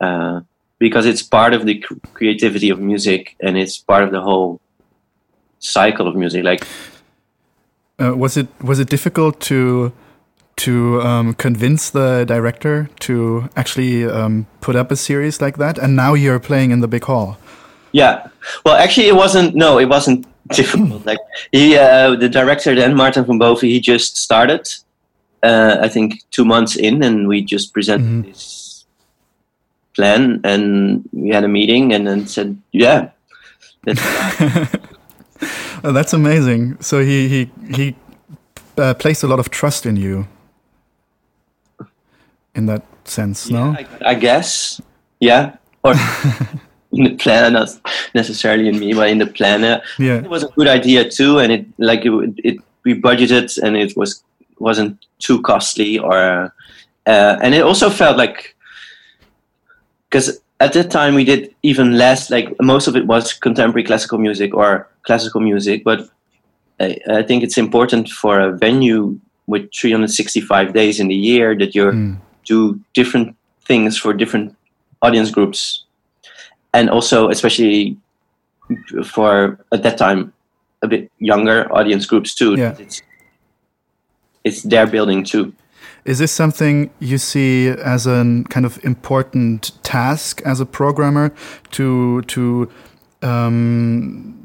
uh, 0.00 0.40
because 0.78 1.06
it's 1.06 1.22
part 1.22 1.52
of 1.54 1.66
the 1.66 1.84
creativity 2.14 2.70
of 2.70 2.80
music 2.80 3.36
and 3.40 3.56
it's 3.56 3.78
part 3.78 4.02
of 4.02 4.10
the 4.10 4.20
whole 4.20 4.60
cycle 5.58 6.06
of 6.06 6.14
music 6.14 6.44
like 6.44 6.66
uh, 8.00 8.14
was 8.14 8.36
it 8.36 8.48
was 8.62 8.78
it 8.78 8.88
difficult 8.88 9.40
to 9.40 9.92
to 10.58 11.00
um, 11.02 11.34
convince 11.34 11.90
the 11.90 12.24
director 12.24 12.88
to 13.00 13.48
actually 13.56 14.04
um, 14.04 14.46
put 14.60 14.76
up 14.76 14.90
a 14.90 14.96
series 14.96 15.40
like 15.40 15.56
that 15.58 15.78
and 15.78 15.96
now 15.96 16.14
you're 16.14 16.40
playing 16.40 16.70
in 16.70 16.80
the 16.80 16.88
big 16.88 17.04
hall. 17.04 17.38
Yeah. 17.92 18.28
Well 18.64 18.74
actually 18.74 19.08
it 19.08 19.16
wasn't 19.16 19.54
no 19.54 19.78
it 19.78 19.88
wasn't 19.88 20.26
difficult. 20.48 21.06
Like 21.06 21.18
he 21.52 21.76
uh, 21.76 22.16
the 22.16 22.28
director 22.28 22.74
then 22.74 22.94
Maarten 22.94 23.26
van 23.26 23.38
Boven 23.38 23.68
he 23.68 23.80
just 23.80 24.16
started 24.16 24.68
uh, 25.42 25.76
i 25.80 25.88
think 25.88 26.22
two 26.32 26.44
months 26.44 26.74
in 26.74 27.02
and 27.02 27.28
we 27.28 27.40
just 27.40 27.72
presented 27.72 28.06
mm 28.06 28.22
-hmm. 28.22 28.32
this 28.32 28.84
plan 29.94 30.40
and 30.42 31.04
we 31.12 31.34
had 31.34 31.44
a 31.44 31.48
meeting 31.48 31.94
and 31.94 32.06
then 32.06 32.26
said 32.26 32.56
yeah 32.72 33.10
that's, 33.84 34.00
oh, 35.84 35.92
that's 35.92 36.12
amazing. 36.12 36.80
So 36.80 37.00
he 37.00 37.28
he 37.28 37.50
he 37.74 37.96
uh, 38.76 38.94
placed 38.94 39.22
a 39.22 39.26
lot 39.26 39.38
of 39.38 39.50
trust 39.50 39.86
in 39.86 39.96
you 39.96 40.26
in 42.58 42.66
that 42.66 42.82
sense 43.04 43.48
yeah, 43.48 43.58
no 43.58 43.64
I, 43.70 43.86
I, 44.10 44.14
guess. 44.14 44.80
Yeah. 45.20 45.56
Or 45.82 45.92
in 46.92 47.04
the 47.04 47.16
planner 47.16 47.50
not 47.50 47.68
necessarily 48.14 48.68
in 48.68 48.78
me 48.78 48.92
but 48.92 49.08
in 49.08 49.18
the 49.18 49.26
planner. 49.26 49.80
Yeah. 49.98 50.18
It 50.18 50.28
was 50.28 50.42
a 50.42 50.48
good 50.48 50.68
idea 50.68 51.08
too 51.08 51.38
and 51.38 51.52
it 51.52 51.66
like 51.78 52.04
it, 52.04 52.34
it 52.44 52.56
we 52.84 53.00
budgeted 53.00 53.56
and 53.62 53.76
it 53.76 53.96
was 53.96 54.22
wasn't 54.58 55.06
too 55.20 55.40
costly 55.42 55.98
or 55.98 56.52
uh, 57.06 57.38
and 57.42 57.54
it 57.54 57.62
also 57.62 57.88
felt 57.88 58.18
like 58.18 58.56
because 60.10 60.40
at 60.60 60.72
that 60.72 60.90
time 60.90 61.14
we 61.14 61.24
did 61.24 61.54
even 61.62 61.96
less 61.96 62.28
like 62.28 62.48
most 62.60 62.88
of 62.88 62.96
it 62.96 63.06
was 63.06 63.32
contemporary 63.32 63.84
classical 63.84 64.18
music 64.18 64.52
or 64.52 64.88
classical 65.02 65.40
music 65.40 65.84
but 65.84 66.08
I, 66.80 66.98
I 67.08 67.22
think 67.22 67.44
it's 67.44 67.58
important 67.58 68.08
for 68.08 68.40
a 68.40 68.52
venue 68.52 69.18
with 69.46 69.72
365 69.72 70.74
days 70.74 71.00
in 71.00 71.08
the 71.08 71.14
year 71.14 71.56
that 71.56 71.74
you 71.74 71.84
mm. 71.84 72.18
Do 72.48 72.80
different 72.94 73.36
things 73.64 73.98
for 73.98 74.12
different 74.12 74.56
audience 75.02 75.30
groups. 75.30 75.84
And 76.72 76.90
also 76.90 77.28
especially 77.28 77.96
for 79.04 79.58
at 79.72 79.82
that 79.82 79.98
time 79.98 80.32
a 80.82 80.88
bit 80.88 81.10
younger 81.18 81.70
audience 81.72 82.06
groups 82.06 82.34
too. 82.34 82.54
Yeah. 82.56 82.76
it's 82.78 83.02
it's 84.44 84.62
their 84.62 84.86
building 84.86 85.24
too. 85.24 85.52
Is 86.04 86.18
this 86.18 86.32
something 86.32 86.90
you 87.00 87.18
see 87.18 87.68
as 87.68 88.06
a 88.06 88.44
kind 88.48 88.64
of 88.64 88.82
important 88.84 89.72
task 89.82 90.40
as 90.44 90.60
a 90.60 90.66
programmer 90.66 91.34
to 91.72 92.22
to 92.22 92.70
um, 93.22 94.37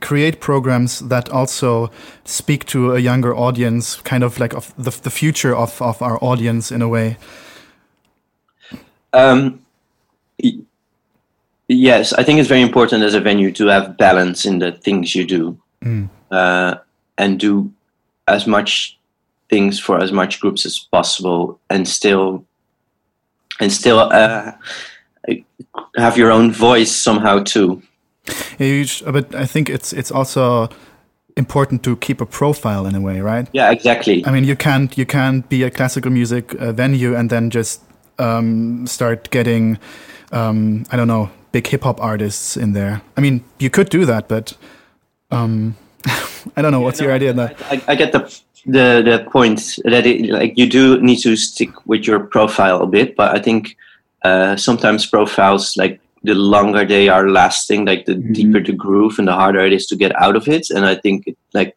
create 0.00 0.40
programs 0.40 1.00
that 1.00 1.28
also 1.30 1.90
speak 2.24 2.64
to 2.66 2.94
a 2.94 2.98
younger 2.98 3.34
audience, 3.34 3.96
kind 4.02 4.22
of 4.22 4.38
like 4.38 4.54
of 4.54 4.72
the, 4.76 4.90
the 4.90 5.10
future 5.10 5.54
of, 5.54 5.80
of 5.82 6.00
our 6.02 6.22
audience 6.22 6.70
in 6.70 6.82
a 6.82 6.88
way? 6.88 7.16
Um, 9.12 9.64
yes, 11.68 12.12
I 12.12 12.22
think 12.22 12.38
it's 12.38 12.48
very 12.48 12.62
important 12.62 13.02
as 13.02 13.14
a 13.14 13.20
venue 13.20 13.52
to 13.52 13.66
have 13.66 13.96
balance 13.96 14.44
in 14.44 14.58
the 14.58 14.72
things 14.72 15.14
you 15.14 15.26
do 15.26 15.58
mm. 15.82 16.08
uh, 16.30 16.76
and 17.16 17.40
do 17.40 17.72
as 18.26 18.46
much 18.46 18.98
things 19.48 19.80
for 19.80 19.98
as 20.00 20.12
much 20.12 20.40
groups 20.40 20.66
as 20.66 20.78
possible 20.78 21.58
and 21.70 21.88
still 21.88 22.44
and 23.60 23.72
still 23.72 23.98
uh, 23.98 24.52
have 25.96 26.16
your 26.16 26.30
own 26.30 26.52
voice 26.52 26.94
somehow 26.94 27.42
too. 27.42 27.82
Yeah, 28.58 29.10
but 29.10 29.34
I 29.34 29.46
think 29.46 29.68
it's 29.68 29.92
it's 29.92 30.10
also 30.10 30.68
important 31.36 31.82
to 31.84 31.96
keep 31.96 32.20
a 32.20 32.26
profile 32.26 32.86
in 32.86 32.94
a 32.94 33.00
way, 33.00 33.20
right? 33.20 33.48
Yeah, 33.52 33.70
exactly. 33.70 34.24
I 34.26 34.30
mean, 34.30 34.44
you 34.44 34.56
can't 34.56 34.96
you 34.98 35.06
can't 35.06 35.48
be 35.48 35.62
a 35.62 35.70
classical 35.70 36.10
music 36.10 36.54
uh, 36.54 36.72
venue 36.72 37.14
and 37.14 37.30
then 37.30 37.50
just 37.50 37.82
um, 38.18 38.86
start 38.86 39.30
getting 39.30 39.78
um, 40.32 40.84
I 40.90 40.96
don't 40.96 41.08
know 41.08 41.30
big 41.52 41.66
hip 41.66 41.82
hop 41.82 42.00
artists 42.00 42.56
in 42.56 42.72
there. 42.72 43.00
I 43.16 43.20
mean, 43.20 43.42
you 43.58 43.70
could 43.70 43.88
do 43.88 44.04
that, 44.04 44.28
but 44.28 44.56
um, 45.30 45.76
I 46.56 46.62
don't 46.62 46.72
know. 46.72 46.80
What's 46.80 47.00
yeah, 47.00 47.06
no, 47.06 47.08
your 47.08 47.16
idea 47.16 47.32
that? 47.32 47.56
I, 47.70 47.82
I, 47.88 47.94
get 47.94 48.12
the 48.12 48.20
the 48.66 49.02
the 49.04 49.28
point 49.30 49.78
that 49.84 50.06
it, 50.06 50.30
like 50.30 50.58
you 50.58 50.68
do 50.68 51.00
need 51.00 51.18
to 51.22 51.36
stick 51.36 51.70
with 51.86 52.06
your 52.06 52.20
profile 52.20 52.82
a 52.82 52.86
bit, 52.86 53.16
but 53.16 53.34
I 53.34 53.40
think 53.40 53.76
uh, 54.22 54.56
sometimes 54.56 55.06
profiles 55.06 55.76
like 55.76 56.00
the 56.22 56.34
longer 56.34 56.84
they 56.84 57.08
are 57.08 57.28
lasting, 57.28 57.84
like 57.84 58.06
the 58.06 58.14
mm-hmm. 58.14 58.32
deeper 58.32 58.60
the 58.60 58.72
groove 58.72 59.18
and 59.18 59.28
the 59.28 59.32
harder 59.32 59.60
it 59.60 59.72
is 59.72 59.86
to 59.86 59.96
get 59.96 60.14
out 60.20 60.36
of 60.36 60.48
it. 60.48 60.70
And 60.70 60.84
I 60.84 60.94
think 60.94 61.36
like 61.54 61.76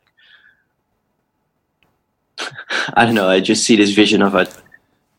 I 2.93 3.05
don't 3.05 3.15
know, 3.15 3.29
I 3.29 3.39
just 3.39 3.63
see 3.63 3.75
this 3.75 3.91
vision 3.91 4.21
of 4.21 4.36
a 4.36 4.48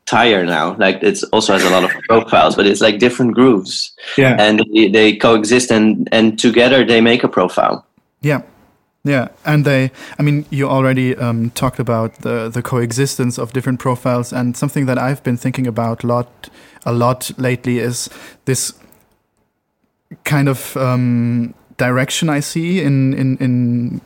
tire 0.06 0.44
now. 0.44 0.74
Like 0.76 1.02
it's 1.02 1.22
also 1.24 1.52
has 1.52 1.64
a 1.64 1.70
lot 1.70 1.84
of 1.84 1.90
profiles, 2.08 2.56
but 2.56 2.66
it's 2.66 2.80
like 2.80 2.98
different 2.98 3.34
grooves. 3.34 3.92
Yeah. 4.16 4.36
And 4.38 4.64
they, 4.72 4.88
they 4.88 5.16
coexist 5.16 5.70
and 5.70 6.08
and 6.12 6.38
together 6.38 6.84
they 6.84 7.00
make 7.00 7.24
a 7.24 7.28
profile. 7.28 7.86
Yeah. 8.20 8.42
Yeah, 9.04 9.28
and 9.44 9.64
they, 9.64 9.90
I 10.16 10.22
mean, 10.22 10.46
you 10.50 10.68
already 10.68 11.16
um, 11.16 11.50
talked 11.50 11.80
about 11.80 12.20
the 12.20 12.48
the 12.48 12.62
coexistence 12.62 13.36
of 13.36 13.52
different 13.52 13.80
profiles, 13.80 14.32
and 14.32 14.56
something 14.56 14.86
that 14.86 14.96
I've 14.96 15.24
been 15.24 15.36
thinking 15.36 15.66
about 15.66 16.04
a 16.04 16.06
lot, 16.06 16.48
a 16.86 16.92
lot 16.92 17.32
lately 17.36 17.80
is 17.80 18.08
this 18.44 18.72
kind 20.24 20.48
of 20.48 20.76
um, 20.76 21.54
direction 21.76 22.28
I 22.28 22.40
see 22.40 22.80
in 22.82 23.14
in 23.14 23.36
in 23.38 24.00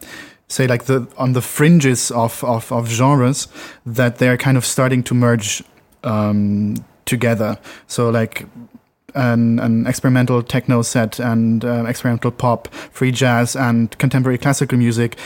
say 0.49 0.67
like 0.67 0.85
the 0.85 1.07
on 1.17 1.33
the 1.33 1.43
fringes 1.43 2.11
of 2.11 2.43
of, 2.45 2.73
of 2.73 2.89
genres 2.89 3.49
that 3.85 4.19
they're 4.19 4.37
kind 4.37 4.57
of 4.57 4.65
starting 4.65 5.03
to 5.05 5.15
merge 5.15 5.63
um, 6.05 6.77
together. 7.05 7.59
So 7.87 8.11
like 8.11 8.47
an, 9.15 9.59
an 9.59 9.87
experimental 9.87 10.43
techno 10.43 10.83
set 10.83 11.19
and 11.19 11.65
uh, 11.65 11.85
experimental 11.87 12.31
pop, 12.31 12.69
free 12.93 13.11
jazz, 13.11 13.57
and 13.57 13.97
contemporary 13.99 14.39
classical 14.39 14.79
music 14.79 15.17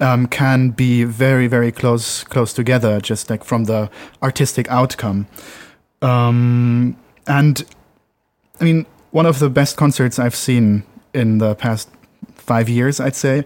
um, 0.00 0.26
can 0.26 0.70
be 0.70 1.04
very, 1.04 1.46
very 1.48 1.72
close 1.72 2.24
close 2.24 2.52
together, 2.52 3.00
just 3.00 3.30
like 3.30 3.44
from 3.44 3.64
the 3.64 3.90
artistic 4.22 4.70
outcome. 4.70 5.26
Um, 6.02 6.96
and 7.26 7.64
I 8.60 8.64
mean, 8.64 8.86
one 9.18 9.26
of 9.26 9.40
the 9.40 9.50
best 9.50 9.76
concerts 9.76 10.16
I've 10.20 10.36
seen 10.36 10.84
in 11.12 11.38
the 11.38 11.56
past 11.56 11.88
five 12.36 12.68
years, 12.68 13.00
I'd 13.00 13.16
say, 13.16 13.44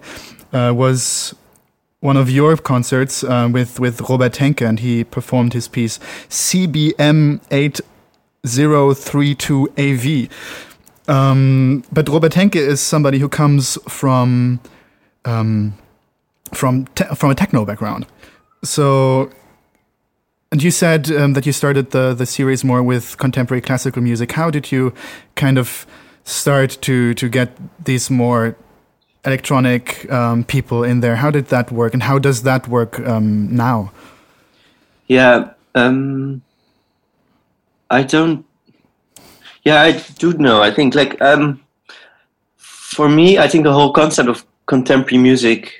uh, 0.52 0.70
was 0.76 1.34
one 2.00 2.18
of 2.18 2.28
your 2.28 2.58
concerts 2.58 3.24
uh, 3.24 3.48
with 3.50 3.80
with 3.80 4.02
Robert 4.10 4.36
Henke, 4.36 4.60
and 4.60 4.78
he 4.80 5.02
performed 5.02 5.54
his 5.54 5.68
piece 5.68 5.98
CBM 6.28 7.40
eight 7.50 7.80
032AV. 8.44 10.28
Um, 11.08 11.84
but 11.90 12.06
Robert 12.06 12.34
Henke 12.34 12.56
is 12.56 12.82
somebody 12.82 13.18
who 13.18 13.30
comes 13.30 13.78
from 13.88 14.60
um, 15.24 15.72
from 16.52 16.84
from 17.16 17.30
a 17.30 17.34
techno 17.34 17.64
background. 17.64 18.04
So, 18.62 19.30
and 20.52 20.62
you 20.62 20.70
said 20.70 21.10
um, 21.10 21.32
that 21.32 21.46
you 21.46 21.52
started 21.52 21.90
the 21.90 22.14
the 22.14 22.26
series 22.26 22.62
more 22.62 22.82
with 22.82 23.16
contemporary 23.18 23.60
classical 23.60 24.02
music. 24.02 24.32
How 24.32 24.50
did 24.50 24.70
you 24.70 24.92
kind 25.34 25.58
of 25.58 25.86
start 26.24 26.78
to 26.82 27.14
to 27.14 27.28
get 27.28 27.56
these 27.84 28.10
more 28.10 28.56
electronic 29.24 30.10
um, 30.10 30.44
people 30.44 30.82
in 30.84 31.00
there. 31.00 31.16
How 31.16 31.30
did 31.30 31.46
that 31.46 31.70
work, 31.70 31.94
and 31.94 32.02
how 32.02 32.18
does 32.18 32.42
that 32.42 32.68
work 32.68 32.98
um, 33.00 33.54
now? 33.54 33.92
Yeah, 35.06 35.50
um, 35.74 36.42
I 37.90 38.02
don't. 38.02 38.44
Yeah, 39.64 39.80
I 39.80 39.92
do 40.18 40.32
know. 40.34 40.62
I 40.62 40.72
think 40.72 40.94
like 40.94 41.20
um, 41.20 41.62
for 42.56 43.08
me, 43.08 43.38
I 43.38 43.48
think 43.48 43.64
the 43.64 43.72
whole 43.72 43.92
concept 43.92 44.28
of 44.28 44.44
contemporary 44.66 45.22
music, 45.22 45.72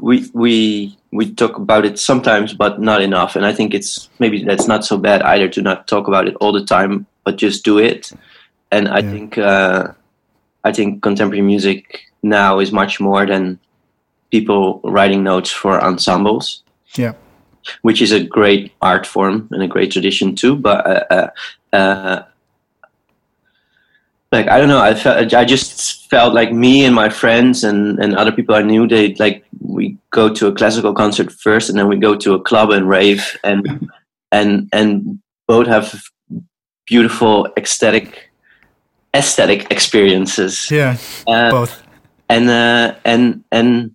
we 0.00 0.30
we 0.34 0.96
we 1.12 1.32
talk 1.34 1.56
about 1.56 1.84
it 1.84 1.98
sometimes, 1.98 2.54
but 2.54 2.80
not 2.80 3.02
enough. 3.02 3.36
And 3.36 3.44
I 3.44 3.52
think 3.52 3.74
it's 3.74 4.08
maybe 4.18 4.44
that's 4.44 4.66
not 4.68 4.84
so 4.84 4.96
bad 4.98 5.22
either 5.22 5.48
to 5.50 5.62
not 5.62 5.86
talk 5.88 6.08
about 6.08 6.26
it 6.28 6.36
all 6.40 6.52
the 6.52 6.64
time, 6.64 7.06
but 7.24 7.36
just 7.36 7.64
do 7.64 7.78
it. 7.78 8.12
And 8.70 8.88
I 8.88 9.00
Yeah. 9.00 9.10
think 9.10 9.38
uh, 9.38 9.92
I 10.64 10.72
think 10.72 11.02
contemporary 11.02 11.42
music 11.42 12.00
now 12.22 12.58
is 12.60 12.72
much 12.72 13.00
more 13.00 13.26
than 13.26 13.58
people 14.30 14.80
writing 14.84 15.22
notes 15.22 15.50
for 15.50 15.82
ensembles 15.82 16.62
Yeah, 16.96 17.14
which 17.82 18.00
is 18.02 18.12
a 18.12 18.22
great 18.24 18.72
art 18.80 19.06
form 19.06 19.48
and 19.50 19.62
a 19.62 19.68
great 19.68 19.92
tradition 19.92 20.34
too. 20.34 20.56
But 20.56 20.86
uh, 20.86 21.04
uh, 21.10 21.76
uh, 21.76 22.22
like 24.32 24.48
I 24.48 24.58
don't 24.58 24.68
know, 24.68 24.80
I 24.80 24.94
felt 24.94 25.32
I 25.34 25.44
just 25.44 26.08
felt 26.08 26.34
like 26.34 26.52
me 26.52 26.84
and 26.84 26.94
my 26.94 27.10
friends 27.10 27.62
and 27.62 27.98
and 28.02 28.16
other 28.16 28.32
people 28.32 28.54
I 28.54 28.62
knew 28.62 28.88
they 28.88 29.14
like 29.14 29.44
we 29.60 29.98
go 30.10 30.32
to 30.32 30.46
a 30.48 30.54
classical 30.54 30.94
concert 30.94 31.30
first 31.30 31.68
and 31.68 31.78
then 31.78 31.86
we 31.86 31.96
go 31.96 32.16
to 32.16 32.34
a 32.34 32.40
club 32.40 32.70
and 32.70 32.88
rave 32.88 33.38
and 33.44 33.90
and 34.32 34.68
and 34.72 35.20
both 35.46 35.66
have 35.66 36.02
beautiful 36.86 37.46
ecstatic 37.56 38.30
aesthetic 39.14 39.70
experiences 39.70 40.70
yeah, 40.70 40.96
uh, 41.28 41.50
both. 41.50 41.82
and 42.28 42.48
uh, 42.48 42.94
and 43.04 43.44
and 43.52 43.94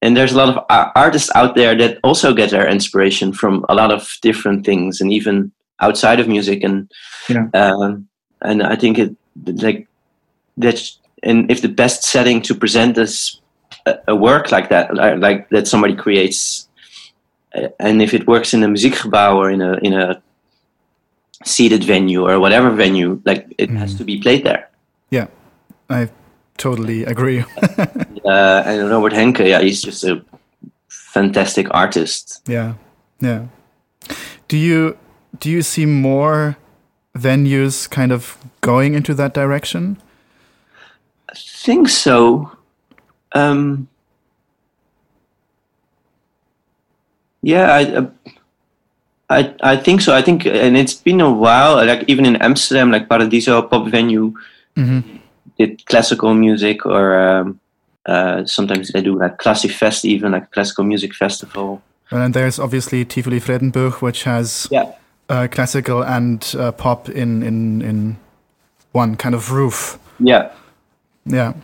and 0.00 0.16
there's 0.16 0.32
a 0.32 0.36
lot 0.36 0.48
of 0.48 0.64
artists 0.96 1.30
out 1.34 1.54
there 1.54 1.76
that 1.76 1.98
also 2.02 2.34
get 2.34 2.50
their 2.50 2.68
inspiration 2.68 3.32
from 3.32 3.64
a 3.68 3.74
lot 3.74 3.92
of 3.92 4.16
different 4.22 4.64
things 4.64 5.00
and 5.00 5.12
even 5.12 5.52
outside 5.80 6.20
of 6.20 6.26
music 6.26 6.64
and 6.64 6.90
Yeah. 7.28 7.46
um, 7.54 8.08
and 8.40 8.62
I 8.62 8.76
think 8.76 8.98
it 8.98 9.14
like 9.44 9.88
that's 10.56 10.98
and 11.22 11.50
if 11.50 11.62
the 11.62 11.68
best 11.68 12.02
setting 12.04 12.42
to 12.42 12.54
present 12.54 12.94
this 12.94 13.40
a, 13.86 13.98
a 14.08 14.16
work 14.16 14.52
like 14.52 14.68
that 14.68 14.94
like, 14.94 15.18
like 15.18 15.48
that 15.50 15.66
somebody 15.66 15.94
creates 15.94 16.68
uh, 17.54 17.68
and 17.78 18.02
if 18.02 18.14
it 18.14 18.26
works 18.26 18.54
in 18.54 18.62
a 18.62 18.68
muziekgebouw 18.68 19.34
or 19.34 19.50
in 19.50 19.60
a 19.62 19.74
in 19.78 19.92
a 19.92 20.22
seated 21.44 21.82
venue 21.84 22.28
or 22.28 22.38
whatever 22.38 22.70
venue 22.70 23.20
like 23.24 23.46
it 23.58 23.70
has 23.70 23.94
to 23.94 24.04
be 24.04 24.20
played 24.20 24.44
there 24.44 24.68
Yeah, 25.10 25.26
I 25.90 26.08
totally 26.56 27.04
agree. 27.04 27.40
uh, 28.24 28.62
and 28.64 28.88
Robert 28.88 29.12
Henke, 29.12 29.40
yeah, 29.40 29.60
he's 29.60 29.82
just 29.82 30.04
a 30.04 30.24
fantastic 30.88 31.66
artist. 31.70 32.40
yeah, 32.46 32.74
yeah. 33.20 33.46
Do 34.48 34.56
you 34.56 34.96
do 35.38 35.50
you 35.50 35.62
see 35.62 35.86
more 35.86 36.56
venues 37.16 37.88
kind 37.90 38.12
of 38.12 38.36
going 38.60 38.94
into 38.94 39.14
that 39.14 39.34
direction? 39.34 39.96
I 41.28 41.34
think 41.34 41.88
so. 41.88 42.50
Um, 43.34 43.88
yeah, 47.42 47.72
I, 47.72 47.84
uh, 47.94 48.06
I, 49.30 49.54
I 49.62 49.76
think 49.76 50.00
so. 50.02 50.14
I 50.14 50.22
think, 50.22 50.46
and 50.46 50.76
it's 50.76 50.94
been 50.94 51.20
a 51.20 51.30
while. 51.30 51.76
Like 51.76 52.04
even 52.08 52.26
in 52.26 52.36
Amsterdam, 52.36 52.90
like 52.90 53.08
Paradiso 53.08 53.58
a 53.58 53.62
pop 53.62 53.88
venue 53.88 54.34
Mhm. 54.76 55.02
did 55.58 55.84
classical 55.86 56.32
music, 56.34 56.86
or 56.86 57.18
um, 57.18 57.60
uh, 58.06 58.44
sometimes 58.46 58.88
they 58.92 59.02
do 59.02 59.18
like 59.18 59.36
Classic 59.38 59.70
Fest, 59.70 60.04
even 60.04 60.32
like 60.32 60.50
classical 60.50 60.84
music 60.84 61.14
festival. 61.14 61.82
And 62.10 62.32
there's 62.34 62.58
obviously 62.58 63.04
Tivoli 63.04 63.38
Vredenburg, 63.40 64.00
which 64.02 64.24
has 64.24 64.66
Yeah, 64.70 64.92
uh, 65.32 65.48
classical 65.48 66.04
and 66.04 66.54
uh, 66.58 66.72
pop 66.72 67.08
in, 67.08 67.42
in 67.42 67.80
in 67.80 68.16
one 68.92 69.16
kind 69.16 69.34
of 69.34 69.50
roof. 69.50 69.98
yeah. 70.18 70.52
Yeah, 71.24 71.54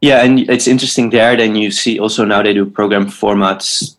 Yeah, 0.00 0.24
and 0.24 0.40
it's 0.50 0.66
interesting 0.66 1.10
there. 1.10 1.36
Then 1.36 1.56
you 1.56 1.70
see 1.70 1.98
also 1.98 2.24
now 2.24 2.42
they 2.42 2.52
do 2.52 2.66
program 2.66 3.06
formats, 3.06 3.96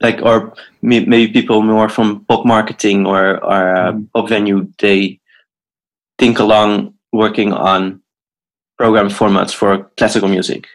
like 0.00 0.22
or 0.22 0.54
maybe 0.80 1.28
people 1.28 1.62
more 1.62 1.88
from 1.88 2.24
pop 2.24 2.46
marketing 2.46 3.06
or 3.06 3.42
or 3.44 3.76
uh, 3.76 3.92
pop 4.14 4.28
venue. 4.28 4.72
They 4.78 5.18
think 6.18 6.38
along 6.38 6.94
working 7.12 7.52
on 7.52 8.00
program 8.78 9.08
formats 9.08 9.52
for 9.52 9.90
classical 9.98 10.28
music. 10.28 10.68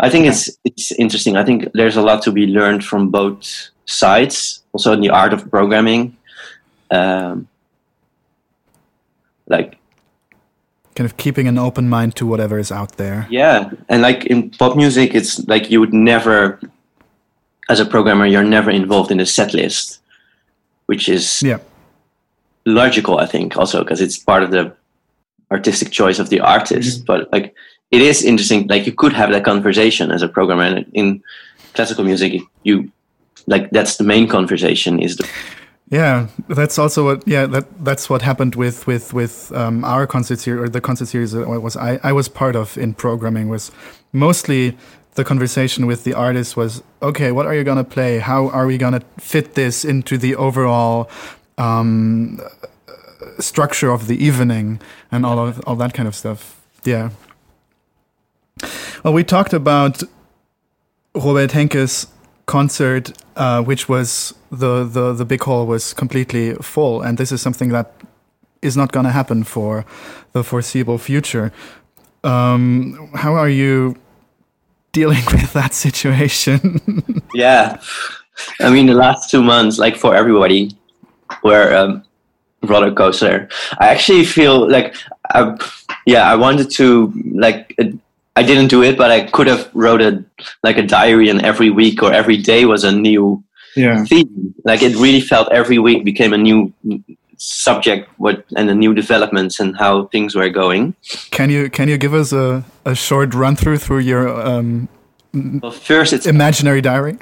I 0.00 0.08
think 0.08 0.26
it's 0.26 0.48
it's 0.64 0.92
interesting. 0.92 1.36
I 1.36 1.44
think 1.44 1.68
there's 1.74 1.96
a 1.96 2.02
lot 2.02 2.22
to 2.22 2.32
be 2.32 2.46
learned 2.46 2.84
from 2.84 3.10
both 3.10 3.70
sides. 3.86 4.62
Also 4.72 4.92
in 4.92 5.00
the 5.00 5.10
art 5.10 5.32
of 5.32 5.50
programming, 5.50 6.16
um, 6.90 7.48
like 9.46 9.78
kind 10.94 11.06
of 11.06 11.16
keeping 11.16 11.48
an 11.48 11.58
open 11.58 11.88
mind 11.88 12.14
to 12.16 12.26
whatever 12.26 12.58
is 12.58 12.70
out 12.70 12.96
there. 12.96 13.26
Yeah, 13.30 13.70
and 13.88 14.02
like 14.02 14.26
in 14.26 14.50
pop 14.50 14.76
music, 14.76 15.14
it's 15.14 15.46
like 15.48 15.70
you 15.70 15.80
would 15.80 15.92
never, 15.92 16.60
as 17.68 17.80
a 17.80 17.84
programmer, 17.84 18.26
you're 18.26 18.44
never 18.44 18.70
involved 18.70 19.10
in 19.10 19.18
the 19.18 19.26
set 19.26 19.54
list, 19.54 20.00
which 20.86 21.08
is 21.08 21.42
Yeah, 21.42 21.58
logical, 22.64 23.18
I 23.18 23.26
think, 23.26 23.56
also 23.56 23.82
because 23.82 24.00
it's 24.00 24.18
part 24.18 24.42
of 24.42 24.50
the 24.50 24.74
artistic 25.50 25.90
choice 25.90 26.18
of 26.18 26.30
the 26.30 26.40
artist. 26.40 27.04
But 27.04 27.30
like, 27.32 27.54
it 27.90 28.00
is 28.00 28.22
interesting. 28.22 28.66
Like, 28.68 28.86
you 28.86 28.92
could 28.92 29.12
have 29.12 29.30
that 29.30 29.44
conversation 29.44 30.10
as 30.10 30.22
a 30.22 30.28
programmer, 30.28 30.62
and 30.62 30.86
in 30.92 31.22
classical 31.74 32.04
music, 32.04 32.40
you 32.62 32.90
like 33.46 33.70
that's 33.70 33.96
the 33.96 34.04
main 34.04 34.28
conversation 34.28 35.00
is 35.00 35.16
the 35.16 35.28
yeah. 35.90 36.28
That's 36.48 36.78
also 36.78 37.04
what. 37.04 37.26
Yeah, 37.26 37.46
that 37.46 37.84
that's 37.84 38.08
what 38.08 38.22
happened 38.22 38.54
with 38.54 38.86
with 38.86 39.12
with 39.12 39.52
um, 39.52 39.84
our 39.84 40.06
concert 40.06 40.40
series 40.40 40.62
or 40.62 40.68
the 40.68 40.80
concert 40.80 41.06
series 41.06 41.32
that 41.32 41.46
I 41.46 41.58
was 41.58 41.76
I 41.76 42.00
I 42.02 42.12
was 42.12 42.28
part 42.28 42.56
of 42.56 42.78
in 42.78 42.94
programming 42.94 43.48
was 43.48 43.70
mostly 44.12 44.76
the 45.14 45.24
conversation 45.24 45.86
with 45.86 46.04
the 46.04 46.14
artist 46.14 46.56
was 46.56 46.82
okay. 47.02 47.32
What 47.32 47.46
are 47.46 47.54
you 47.54 47.64
gonna 47.64 47.84
play? 47.84 48.18
How 48.18 48.48
are 48.48 48.66
we 48.66 48.78
gonna 48.78 49.02
fit 49.18 49.54
this 49.54 49.84
into 49.84 50.18
the 50.18 50.34
overall 50.36 51.08
um, 51.58 52.40
structure 53.38 53.90
of 53.90 54.06
the 54.06 54.22
evening 54.22 54.80
and 55.12 55.24
all 55.24 55.38
of 55.38 55.60
all 55.66 55.76
that 55.76 55.94
kind 55.94 56.08
of 56.08 56.14
stuff? 56.14 56.60
Yeah. 56.84 57.10
Well, 59.02 59.12
we 59.12 59.22
talked 59.24 59.52
about 59.52 60.02
Robert 61.14 61.50
Henke's 61.50 62.06
concert, 62.46 63.12
uh, 63.36 63.62
which 63.62 63.88
was 63.88 64.34
the, 64.50 64.84
the 64.84 65.12
the 65.12 65.24
big 65.24 65.42
hall 65.42 65.66
was 65.66 65.92
completely 65.92 66.54
full, 66.54 67.02
and 67.02 67.18
this 67.18 67.32
is 67.32 67.40
something 67.40 67.70
that 67.70 67.92
is 68.62 68.76
not 68.76 68.92
going 68.92 69.04
to 69.04 69.12
happen 69.12 69.44
for 69.44 69.84
the 70.32 70.42
foreseeable 70.42 70.98
future. 70.98 71.52
Um, 72.22 73.10
how 73.14 73.34
are 73.34 73.48
you 73.48 73.96
dealing 74.92 75.24
with 75.32 75.52
that 75.52 75.74
situation? 75.74 76.80
Yeah, 77.34 77.80
I 78.60 78.70
mean 78.70 78.86
the 78.86 78.94
last 78.94 79.28
two 79.28 79.42
months, 79.42 79.76
like 79.78 79.96
for 79.96 80.14
everybody, 80.14 80.70
were 81.42 81.74
um, 81.74 82.04
roller 82.62 82.92
coaster. 82.92 83.48
I 83.78 83.88
actually 83.88 84.24
feel 84.24 84.70
like, 84.70 84.94
I, 85.30 85.56
yeah, 86.06 86.30
I 86.30 86.36
wanted 86.36 86.70
to 86.72 87.12
like. 87.32 87.76
I 88.36 88.42
didn't 88.42 88.68
do 88.68 88.82
it, 88.82 88.98
but 88.98 89.10
I 89.10 89.22
could 89.30 89.46
have 89.46 89.70
wrote 89.74 90.02
a 90.02 90.24
like 90.62 90.76
a 90.76 90.82
diary, 90.86 91.28
and 91.28 91.40
every 91.42 91.70
week 91.70 92.02
or 92.02 92.12
every 92.12 92.36
day 92.36 92.64
was 92.64 92.82
a 92.84 92.90
new 92.92 93.42
Yeah. 93.76 94.04
theme. 94.04 94.54
Like 94.64 94.82
it 94.82 94.96
really 94.96 95.20
felt 95.20 95.48
every 95.52 95.78
week 95.78 96.04
became 96.04 96.32
a 96.32 96.38
new 96.38 96.72
subject, 97.36 98.08
what 98.18 98.44
and 98.56 98.68
the 98.68 98.74
new 98.74 98.94
developments 98.94 99.60
and 99.60 99.76
how 99.76 100.06
things 100.06 100.34
were 100.34 100.48
going. 100.50 100.94
can 101.30 101.50
you 101.50 101.70
can 101.70 101.88
you 101.88 101.96
give 101.98 102.14
us 102.14 102.32
a, 102.32 102.64
a 102.84 102.94
short 102.94 103.34
run 103.34 103.56
through 103.56 103.78
through 103.78 104.00
your 104.00 104.28
um, 104.28 104.88
Well, 105.62 105.70
first 105.72 106.12
it's 106.12 106.26
imaginary 106.26 106.80
diary? 106.80 107.16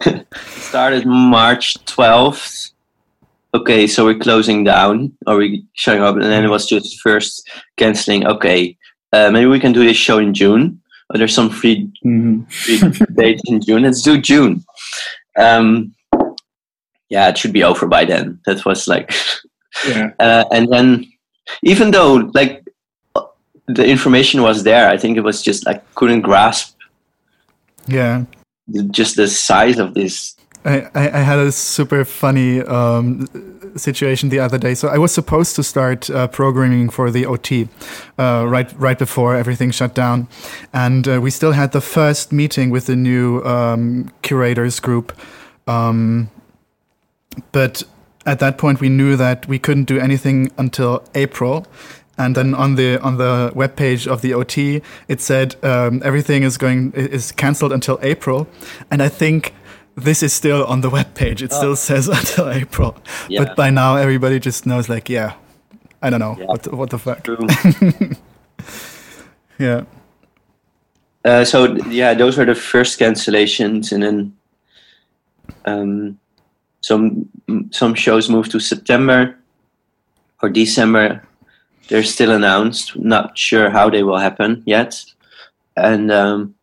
started 0.46 1.06
March 1.06 1.74
12th. 1.86 2.70
Okay, 3.54 3.86
so 3.86 4.04
we're 4.04 4.18
closing 4.18 4.64
down, 4.64 5.12
or 5.26 5.36
we 5.36 5.64
showing 5.74 6.02
up, 6.02 6.14
and 6.16 6.24
then 6.24 6.44
it 6.44 6.48
was 6.50 6.66
just 6.66 7.00
first 7.00 7.48
canceling. 7.76 8.26
Okay, 8.26 8.76
uh, 9.14 9.30
maybe 9.30 9.46
we 9.46 9.60
can 9.60 9.72
do 9.72 9.84
this 9.84 9.96
show 9.96 10.18
in 10.18 10.34
June. 10.34 10.80
Oh, 11.10 11.18
there's 11.18 11.34
some 11.34 11.50
free, 11.50 11.88
hmm 12.02 12.42
free 12.64 12.80
dates 13.16 13.42
in 13.46 13.60
June. 13.60 13.82
Let's 13.82 14.02
do 14.02 14.20
June. 14.20 14.64
Um, 15.38 15.94
yeah, 17.08 17.28
it 17.28 17.38
should 17.38 17.52
be 17.52 17.62
over 17.64 17.86
by 17.86 18.04
then. 18.04 18.40
That 18.46 18.64
was 18.64 18.88
like, 18.88 19.12
Yeah. 19.88 20.10
uh, 20.18 20.44
and 20.52 20.68
then 20.72 20.86
even 21.62 21.90
though 21.90 22.30
like 22.34 22.64
the 23.66 23.84
information 23.86 24.42
was 24.42 24.62
there, 24.62 24.88
I 24.88 24.96
think 24.96 25.16
it 25.16 25.24
was 25.24 25.42
just 25.42 25.66
I 25.68 25.74
couldn't 25.94 26.22
grasp 26.22 26.76
Yeah. 27.86 28.24
just 28.90 29.16
the 29.16 29.28
size 29.28 29.78
of 29.78 29.92
this 29.94 30.34
I, 30.64 30.88
I, 30.94 31.04
I 31.18 31.22
had 31.30 31.38
a 31.38 31.52
super 31.52 32.04
funny 32.04 32.60
um, 32.62 33.28
situation 33.76 34.28
the 34.28 34.38
other 34.38 34.58
day. 34.58 34.74
So 34.74 34.88
I 34.88 34.98
was 34.98 35.12
supposed 35.12 35.56
to 35.56 35.62
start 35.62 36.10
uh, 36.10 36.28
programming 36.28 36.90
for 36.90 37.10
the 37.10 37.26
OT 37.26 37.68
uh, 38.18 38.44
right 38.46 38.72
right 38.78 38.98
before 38.98 39.36
everything 39.36 39.70
shut 39.70 39.94
down, 39.94 40.28
and 40.72 41.06
uh, 41.08 41.20
we 41.20 41.30
still 41.30 41.52
had 41.52 41.72
the 41.72 41.80
first 41.80 42.32
meeting 42.32 42.70
with 42.70 42.86
the 42.86 42.96
new 42.96 43.42
um, 43.44 44.10
curators 44.22 44.80
group. 44.80 45.12
Um, 45.66 46.30
but 47.52 47.82
at 48.26 48.38
that 48.38 48.58
point, 48.58 48.80
we 48.80 48.88
knew 48.88 49.16
that 49.16 49.46
we 49.48 49.58
couldn't 49.58 49.84
do 49.84 49.98
anything 49.98 50.50
until 50.56 51.04
April. 51.14 51.66
And 52.16 52.36
then 52.36 52.54
on 52.54 52.76
the 52.76 53.00
on 53.00 53.16
the 53.16 53.50
web 53.54 53.76
page 53.76 54.06
of 54.06 54.22
the 54.22 54.34
OT, 54.34 54.82
it 55.08 55.20
said 55.20 55.56
um, 55.64 56.00
everything 56.04 56.44
is 56.44 56.56
going 56.56 56.92
is 56.92 57.32
cancelled 57.32 57.72
until 57.72 57.98
April. 58.02 58.46
And 58.90 59.02
I 59.02 59.08
think 59.08 59.52
this 59.96 60.22
is 60.22 60.32
still 60.32 60.64
on 60.64 60.80
the 60.80 60.90
web 60.90 61.14
page. 61.14 61.42
It 61.42 61.52
still 61.52 61.76
says 61.76 62.08
until 62.18 62.50
April. 62.50 62.96
Yeah. 63.28 63.44
But 63.44 63.56
by 63.56 63.70
now, 63.70 63.96
everybody 63.96 64.38
just 64.40 64.66
knows, 64.66 64.88
like, 64.88 65.08
yeah, 65.08 65.34
I 66.02 66.10
don't 66.10 66.20
know 66.20 66.36
Yeah. 66.38 66.46
what 66.46 66.62
the, 66.62 66.76
what 66.76 66.90
the 66.90 66.98
fuck. 66.98 67.26
Yeah. 69.58 69.84
Uh, 71.24 71.44
so 71.44 71.76
yeah, 71.86 72.12
those 72.12 72.36
were 72.36 72.44
the 72.44 72.54
first 72.56 72.98
cancellations, 72.98 73.92
and 73.92 74.02
then 74.02 74.36
um, 75.64 76.18
some 76.80 77.28
some 77.70 77.94
shows 77.94 78.28
moved 78.28 78.50
to 78.50 78.60
September 78.60 79.38
or 80.42 80.48
December. 80.48 81.22
They're 81.88 82.02
still 82.02 82.32
announced. 82.32 82.96
Not 82.98 83.38
sure 83.38 83.70
how 83.70 83.88
they 83.90 84.02
will 84.02 84.18
happen 84.18 84.62
yet, 84.66 85.04
and 85.76 86.10
um, 86.10 86.54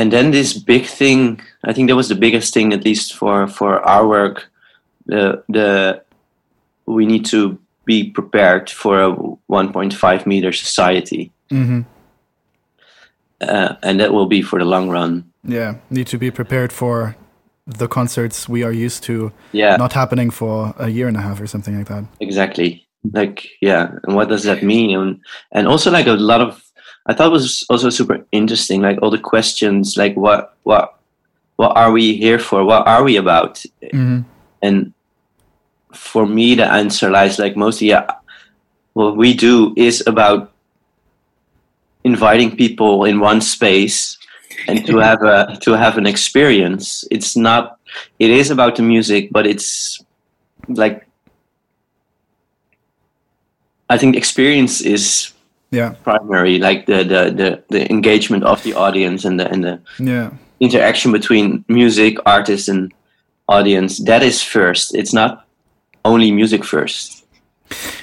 and 0.00 0.10
then 0.12 0.30
this 0.30 0.52
big 0.64 0.86
thing. 0.86 1.40
I 1.68 1.72
think 1.72 1.88
that 1.88 1.96
was 1.96 2.08
the 2.08 2.20
biggest 2.26 2.54
thing, 2.54 2.72
at 2.72 2.84
least 2.84 3.14
for 3.14 3.46
for 3.48 3.80
our 3.88 4.06
work. 4.08 4.36
The 5.06 5.42
the 5.48 6.02
we 6.86 7.04
need 7.06 7.24
to 7.30 7.58
be 7.84 8.10
prepared 8.10 8.70
for 8.70 9.02
a 9.02 9.10
1.5 9.48 10.26
meter 10.26 10.52
society 10.52 11.30
hmm 11.50 11.80
uh, 13.40 13.74
and 13.82 13.98
that 14.00 14.12
will 14.12 14.26
be 14.26 14.42
for 14.42 14.58
the 14.58 14.64
long 14.64 14.90
run. 14.90 15.24
Yeah. 15.44 15.76
Need 15.88 16.06
to 16.08 16.18
be 16.18 16.30
prepared 16.30 16.72
for 16.72 17.16
the 17.66 17.88
concerts 17.88 18.48
we 18.48 18.62
are 18.62 18.72
used 18.86 19.02
to 19.04 19.32
Yeah, 19.52 19.76
not 19.76 19.92
happening 19.92 20.30
for 20.30 20.74
a 20.78 20.88
year 20.88 21.08
and 21.08 21.16
a 21.16 21.20
half 21.20 21.40
or 21.40 21.46
something 21.46 21.76
like 21.78 21.88
that. 21.88 22.04
exactly. 22.20 22.86
Like, 23.14 23.48
yeah, 23.62 23.88
and 24.04 24.14
what 24.14 24.28
does 24.28 24.42
that 24.44 24.62
mean? 24.62 24.94
And 24.98 25.20
and 25.52 25.66
also 25.66 25.90
like 25.90 26.06
a 26.06 26.12
lot 26.12 26.40
of, 26.42 26.62
I 27.10 27.12
thought 27.12 27.32
was 27.32 27.66
also 27.68 27.90
super 27.90 28.24
interesting. 28.30 28.82
Like 28.82 29.02
all 29.02 29.10
the 29.10 29.18
questions, 29.18 29.96
like 29.96 30.14
what 30.14 30.54
what 30.62 30.94
what 31.56 31.76
are 31.76 31.90
we 31.90 32.16
here 32.16 32.38
for? 32.38 32.64
What 32.64 32.86
are 32.86 33.02
we 33.02 33.16
about? 33.16 33.64
hmm 33.90 34.20
And 34.62 34.94
for 35.92 36.24
me, 36.24 36.54
the 36.54 36.70
answer 36.70 37.10
lies 37.10 37.38
like 37.38 37.56
mostly, 37.56 37.88
yeah, 37.88 38.06
what 38.92 39.16
we 39.16 39.34
do 39.34 39.74
is 39.76 40.06
about 40.06 40.52
inviting 42.04 42.54
people 42.56 43.04
in 43.04 43.18
one 43.18 43.40
space 43.40 44.16
and 44.68 44.86
to 44.86 44.98
have 45.08 45.22
a 45.22 45.58
to 45.62 45.72
have 45.72 45.98
an 45.98 46.06
experience. 46.06 47.02
It's 47.10 47.36
not. 47.36 47.80
It 48.20 48.30
is 48.30 48.52
about 48.52 48.76
the 48.76 48.82
music, 48.82 49.32
but 49.32 49.50
it's 49.50 49.98
like 50.68 51.08
I 53.90 53.98
think 53.98 54.14
experience 54.14 54.80
is 54.80 55.34
Yeah. 55.72 55.94
primary, 56.04 56.58
like 56.58 56.86
the 56.86 57.04
the 57.04 57.30
the, 57.30 57.62
the 57.68 57.90
engagement 57.90 58.44
of 58.44 58.62
the 58.62 58.74
audience 58.74 59.24
and 59.24 59.38
the 59.38 59.48
and 59.50 59.62
the 59.64 59.80
Yeah. 59.98 60.30
interaction 60.58 61.12
between 61.12 61.64
music, 61.68 62.16
artist, 62.26 62.68
and 62.68 62.92
audience. 63.48 63.98
That 64.04 64.22
is 64.22 64.42
first. 64.42 64.94
It's 64.94 65.12
not 65.12 65.46
only 66.04 66.32
music 66.32 66.64
first. 66.64 67.16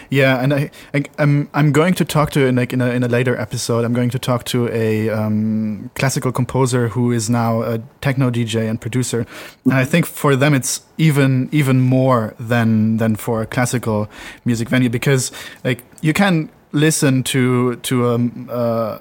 Yeah, 0.10 0.42
and 0.42 0.54
I, 0.54 0.72
I 0.94 1.04
I'm 1.20 1.50
I'm 1.54 1.74
going 1.74 1.94
to 1.96 2.06
talk 2.06 2.32
to 2.32 2.46
in 2.46 2.56
like 2.56 2.72
in 2.72 2.80
a 2.82 2.90
in 2.92 3.04
a 3.04 3.08
later 3.10 3.36
episode. 3.36 3.84
I'm 3.84 3.94
going 3.94 4.10
to 4.12 4.20
talk 4.20 4.46
to 4.46 4.70
a 4.70 5.10
um, 5.10 5.90
classical 5.96 6.32
composer 6.32 6.88
who 6.88 7.12
is 7.12 7.30
now 7.30 7.64
a 7.64 7.80
techno 8.00 8.30
DJ 8.32 8.70
and 8.70 8.80
producer, 8.80 9.26
and 9.66 9.74
I 9.74 9.84
think 9.84 10.06
for 10.06 10.38
them 10.38 10.54
it's 10.54 10.82
even 10.98 11.50
even 11.52 11.82
more 11.82 12.34
than 12.40 12.98
than 12.98 13.18
for 13.18 13.42
a 13.42 13.46
classical 13.46 14.08
music 14.46 14.70
venue 14.70 14.90
because 14.90 15.32
like 15.66 15.84
you 16.02 16.14
can 16.14 16.50
listen 16.80 17.24
to 17.24 17.76
to 17.78 18.08
um, 18.08 18.48
uh, 18.52 19.00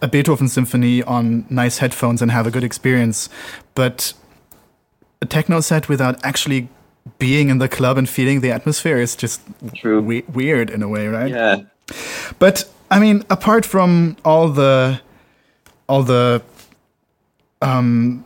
a 0.00 0.08
Beethoven 0.08 0.48
symphony 0.48 1.02
on 1.02 1.44
nice 1.50 1.78
headphones 1.78 2.22
and 2.22 2.30
have 2.30 2.46
a 2.46 2.50
good 2.50 2.64
experience, 2.64 3.28
but 3.74 4.12
a 5.20 5.26
techno 5.26 5.60
set 5.60 5.88
without 5.88 6.24
actually 6.24 6.68
being 7.18 7.48
in 7.48 7.58
the 7.58 7.68
club 7.68 7.98
and 7.98 8.08
feeling 8.08 8.40
the 8.40 8.52
atmosphere 8.52 8.98
is 8.98 9.16
just 9.16 9.40
True. 9.74 10.00
we- 10.00 10.24
weird 10.32 10.70
in 10.70 10.82
a 10.82 10.88
way, 10.88 11.08
right? 11.08 11.30
Yeah. 11.30 11.62
But 12.38 12.64
I 12.90 12.98
mean, 12.98 13.24
apart 13.30 13.64
from 13.66 14.16
all 14.24 14.48
the 14.48 15.00
all 15.88 16.02
the 16.02 16.42
um, 17.62 18.24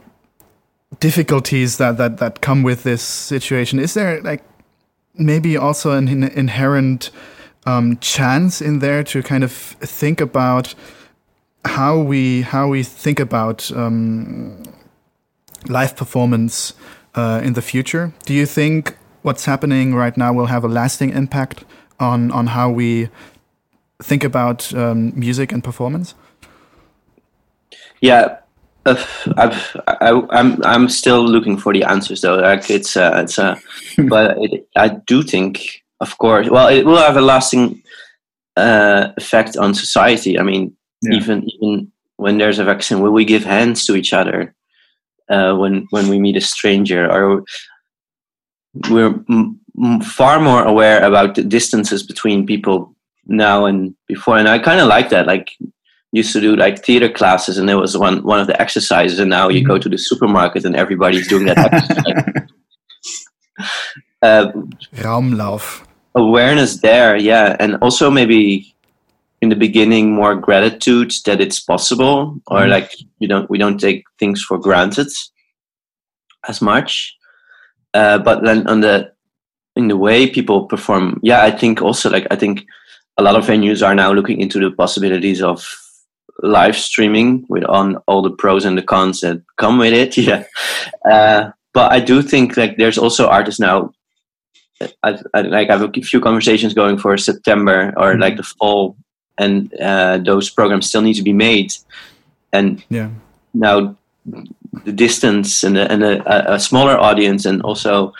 difficulties 1.01 1.77
that, 1.79 1.97
that 1.97 2.19
that 2.19 2.41
come 2.41 2.63
with 2.63 2.83
this 2.83 3.03
situation, 3.03 3.79
is 3.79 3.95
there 3.95 4.21
like 4.23 4.43
maybe 5.15 5.57
also 5.57 5.93
an 5.93 6.09
in- 6.09 6.25
inherent 6.25 7.11
um, 7.67 7.99
chance 7.99 8.61
in 8.61 8.81
there 8.81 9.03
to 9.05 9.23
kind 9.23 9.45
of 9.45 9.53
think 9.53 10.21
about 10.21 10.75
how 11.65 11.99
we 11.99 12.43
how 12.43 12.69
we 12.69 12.83
think 12.83 13.21
about 13.21 13.71
um, 13.73 14.63
live 15.69 15.97
performance 15.97 16.75
uh, 17.15 17.41
in 17.45 17.53
the 17.53 17.63
future? 17.63 18.13
Do 18.27 18.35
you 18.35 18.47
think 18.47 18.97
what's 19.23 19.45
happening 19.45 19.95
right 19.95 20.17
now 20.17 20.33
will 20.33 20.47
have 20.47 20.65
a 20.65 20.69
lasting 20.69 21.11
impact 21.11 21.65
on 22.01 22.31
on 22.33 22.49
how 22.49 22.71
we 22.71 23.09
think 24.03 24.25
about 24.25 24.75
um, 24.75 25.13
music 25.19 25.53
and 25.53 25.63
performance? 25.63 26.15
Yeah. 28.01 28.39
Uh, 28.85 28.97
I've, 29.37 29.77
I, 29.87 30.23
I'm 30.31 30.61
I'm 30.65 30.89
still 30.89 31.25
looking 31.25 31.57
for 31.57 31.73
the 31.73 31.85
answers 31.85 32.21
though. 32.21 32.37
Like 32.37 32.69
it's 32.69 32.97
uh, 32.97 33.23
it's 33.23 33.39
uh, 33.39 33.57
but 34.09 34.37
it, 34.39 34.69
I 34.75 34.89
do 34.89 35.23
think, 35.23 35.82
of 36.03 36.19
course, 36.19 36.49
well, 36.51 36.69
it 36.69 36.85
will 36.85 36.99
have 36.99 37.17
a 37.17 37.21
lasting 37.35 37.83
uh, 38.57 39.13
effect 39.17 39.57
on 39.57 39.75
society. 39.75 40.39
I 40.39 40.43
mean, 40.43 40.77
Yeah. 41.03 41.17
even 41.19 41.39
even 41.55 41.93
when 42.17 42.39
there's 42.39 42.59
a 42.61 42.65
vaccine, 42.65 43.01
will 43.03 43.15
we 43.15 43.25
give 43.25 43.45
hands 43.45 43.85
to 43.87 43.95
each 43.97 44.13
other 44.13 44.55
uh, 45.35 45.53
when 45.61 45.87
when 45.95 46.09
we 46.11 46.19
meet 46.19 46.37
a 46.37 46.41
stranger? 46.41 47.03
Or 47.15 47.43
we're 48.91 49.15
m- 49.29 49.59
m- 49.85 50.01
far 50.01 50.41
more 50.41 50.63
aware 50.73 51.01
about 51.05 51.35
the 51.35 51.43
distances 51.43 52.07
between 52.07 52.47
people 52.47 52.95
now 53.27 53.67
and 53.67 53.95
before, 54.09 54.39
and 54.39 54.49
I 54.49 54.59
kind 54.59 54.81
of 54.81 54.89
like 54.97 55.09
that. 55.11 55.27
Like 55.27 55.49
used 56.15 56.33
to 56.35 56.41
do 56.41 56.57
like 56.57 56.85
theater 56.85 57.09
classes, 57.09 57.59
and 57.59 57.69
there 57.69 57.79
was 57.81 57.97
one 57.97 58.23
one 58.25 58.41
of 58.41 58.47
the 58.47 58.61
exercises, 58.61 59.19
and 59.19 59.31
now 59.31 59.49
you 59.51 59.65
go 59.67 59.79
to 59.79 59.89
the 59.89 59.99
supermarket 59.99 60.65
and 60.65 60.77
everybody's 60.77 61.29
doing 61.29 61.47
that 61.47 61.59
exercise. 61.73 62.49
uh, 64.23 64.47
Raumlauf. 65.03 65.85
Awareness 66.15 66.81
there 66.81 67.17
yeah 67.17 67.57
and 67.59 67.77
also 67.83 68.11
maybe 68.11 68.75
in 69.41 69.49
the 69.49 69.57
beginning 69.57 70.13
more 70.13 70.35
gratitude 70.37 71.13
that 71.25 71.41
it's 71.41 71.59
possible 71.61 72.37
or 72.47 72.61
Mhm. 72.61 72.69
like 72.71 72.91
you 73.19 73.29
don't 73.29 73.49
we 73.51 73.59
don't 73.59 73.79
take 73.81 74.05
things 74.19 74.43
for 74.43 74.59
granted 74.59 75.09
as 76.49 76.61
much 76.61 77.17
uh, 77.95 78.19
but 78.19 78.43
then 78.45 78.67
on 78.67 78.81
the 78.81 79.13
in 79.77 79.89
the 79.89 79.97
way 79.97 80.29
people 80.29 80.67
perform 80.67 81.19
yeah 81.23 81.43
i 81.43 81.51
think 81.51 81.81
also 81.83 82.11
like 82.11 82.27
i 82.31 82.37
think 82.37 82.65
a 83.19 83.23
lot 83.23 83.37
of 83.37 83.47
venues 83.47 83.83
are 83.87 83.95
now 83.95 84.13
looking 84.13 84.41
into 84.41 84.59
the 84.61 84.71
possibilities 84.71 85.43
of 85.43 85.65
live 86.43 86.77
streaming 86.77 87.45
with 87.49 87.65
on 87.65 87.97
all 88.07 88.23
the 88.23 88.31
pros 88.37 88.65
and 88.65 88.77
the 88.77 88.83
cons 88.83 89.21
that 89.21 89.41
come 89.57 89.79
with 89.79 89.93
it 89.95 90.17
yeah 90.29 90.45
uh, 91.11 91.51
but 91.73 91.91
i 91.93 92.01
do 92.01 92.23
think 92.23 92.57
like 92.57 92.77
there's 92.77 92.99
also 92.99 93.29
artists 93.29 93.61
now 93.61 93.91
I, 95.03 95.19
I 95.35 95.43
like 95.43 95.71
I 95.71 95.77
have 95.77 95.83
a 95.83 96.03
few 96.03 96.21
conversations 96.21 96.75
going 96.75 96.99
for 96.99 97.17
September 97.17 97.93
or 97.97 98.19
like 98.19 98.37
the 98.37 98.43
fall, 98.43 98.97
and 99.39 99.73
uh, 99.81 100.19
those 100.19 100.51
programs 100.51 100.89
still 100.89 101.03
need 101.03 101.15
to 101.15 101.23
be 101.23 101.33
made. 101.33 101.73
And 102.53 102.85
Yeah. 102.91 103.11
now 103.55 103.97
the 104.85 104.93
distance 104.93 105.63
and, 105.65 105.77
the, 105.77 105.91
and 105.93 106.03
a, 106.03 106.55
a 106.55 106.61
smaller 106.61 106.97
audience 106.99 107.45
and 107.45 107.61
also 107.63 108.13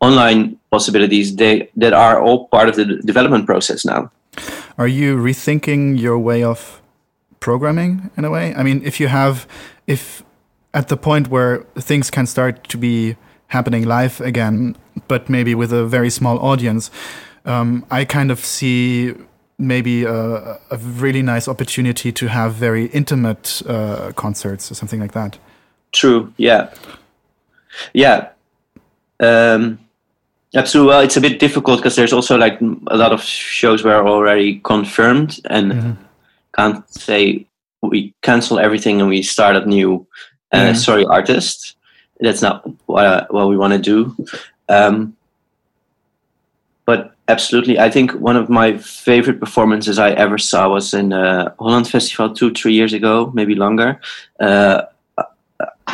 online 0.00 0.56
possibilities 0.70 1.36
they 1.36 1.68
that 1.76 1.92
are 1.92 2.20
all 2.20 2.48
part 2.48 2.68
of 2.68 2.76
the 2.76 2.84
development 3.04 3.46
process 3.46 3.84
now. 3.84 4.10
Are 4.78 4.88
you 4.88 5.16
rethinking 5.16 6.00
your 6.00 6.18
way 6.18 6.42
of 6.42 6.80
programming 7.40 8.10
in 8.16 8.24
a 8.24 8.30
way? 8.30 8.54
I 8.54 8.62
mean, 8.62 8.82
if 8.84 9.00
you 9.00 9.08
have, 9.08 9.46
if 9.86 10.22
at 10.72 10.88
the 10.88 10.96
point 10.96 11.28
where 11.28 11.64
things 11.78 12.10
can 12.10 12.26
start 12.26 12.68
to 12.68 12.78
be 12.78 13.16
happening 13.48 13.84
live 13.84 14.20
again, 14.20 14.76
but 15.08 15.28
maybe 15.28 15.54
with 15.54 15.72
a 15.72 15.84
very 15.84 16.10
small 16.10 16.38
audience, 16.38 16.90
um, 17.44 17.84
I 17.90 18.04
kind 18.04 18.30
of 18.30 18.38
see 18.38 19.14
maybe 19.58 20.04
a, 20.04 20.58
a 20.70 20.76
really 20.76 21.22
nice 21.22 21.46
opportunity 21.48 22.12
to 22.12 22.26
have 22.28 22.54
very 22.54 22.86
intimate 22.86 23.62
uh, 23.68 24.12
concerts 24.16 24.70
or 24.70 24.74
something 24.74 25.00
like 25.00 25.12
that. 25.12 25.38
True. 25.92 26.32
Yeah. 26.38 26.70
Yeah. 27.92 28.28
Um, 29.20 29.78
absolutely. 30.54 30.88
Well, 30.90 31.00
it's 31.00 31.16
a 31.16 31.20
bit 31.20 31.38
difficult 31.38 31.78
because 31.78 31.96
there's 31.96 32.12
also 32.12 32.36
like 32.38 32.60
a 32.86 32.96
lot 32.96 33.12
of 33.12 33.22
shows 33.22 33.84
were 33.84 34.06
already 34.06 34.60
confirmed, 34.60 35.40
and 35.50 35.72
Mhm. 35.72 35.96
can't 36.56 36.88
say 36.92 37.46
we 37.82 38.12
cancel 38.22 38.58
everything 38.58 39.00
and 39.00 39.08
we 39.08 39.22
start 39.22 39.56
at 39.56 39.66
new. 39.66 40.06
Uh, 40.52 40.58
Yeah. 40.58 40.72
Sorry, 40.74 41.04
artist. 41.04 41.76
That's 42.20 42.42
not 42.42 42.62
what 42.86 43.06
uh, 43.06 43.26
what 43.30 43.48
we 43.48 43.56
want 43.56 43.72
to 43.72 43.78
do. 43.78 44.14
Um, 44.70 45.16
but 46.86 47.14
absolutely, 47.28 47.78
I 47.78 47.90
think 47.90 48.12
one 48.12 48.36
of 48.36 48.48
my 48.48 48.78
favorite 48.78 49.38
performances 49.40 49.98
I 49.98 50.10
ever 50.12 50.38
saw 50.38 50.68
was 50.68 50.94
in 50.94 51.12
uh, 51.12 51.52
Holland 51.58 51.88
Festival 51.88 52.32
two, 52.34 52.50
three 52.52 52.72
years 52.74 52.92
ago, 52.92 53.30
maybe 53.34 53.54
longer. 53.54 54.00
Uh, 54.38 54.82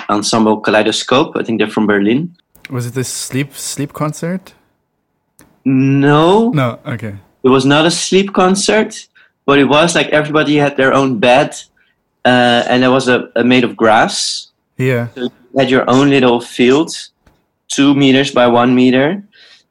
ensemble 0.08 0.60
Kaleidoskop. 0.62 1.36
I 1.36 1.42
think 1.42 1.58
they're 1.58 1.70
from 1.70 1.86
Berlin. 1.86 2.34
Was 2.70 2.86
it 2.86 2.94
this 2.94 3.08
sleep 3.08 3.54
sleep 3.54 3.92
concert? 3.92 4.54
No, 5.64 6.50
No. 6.50 6.78
Okay. 6.86 7.14
it 7.42 7.48
was 7.48 7.64
not 7.64 7.86
a 7.86 7.90
sleep 7.90 8.32
concert, 8.32 9.08
but 9.46 9.58
it 9.58 9.64
was 9.64 9.94
like 9.94 10.08
everybody 10.08 10.56
had 10.56 10.76
their 10.76 10.92
own 10.92 11.18
bed, 11.18 11.50
uh, 12.24 12.62
and 12.68 12.84
it 12.84 12.88
was 12.88 13.08
a, 13.08 13.30
a 13.34 13.42
made 13.44 13.64
of 13.64 13.76
grass. 13.76 14.48
Yeah. 14.78 15.08
You 15.16 15.30
had 15.58 15.70
your 15.70 15.84
own 15.88 16.10
little 16.10 16.40
field, 16.40 16.90
two 17.68 17.94
meters 17.94 18.30
by 18.32 18.46
one 18.46 18.74
meter, 18.74 19.22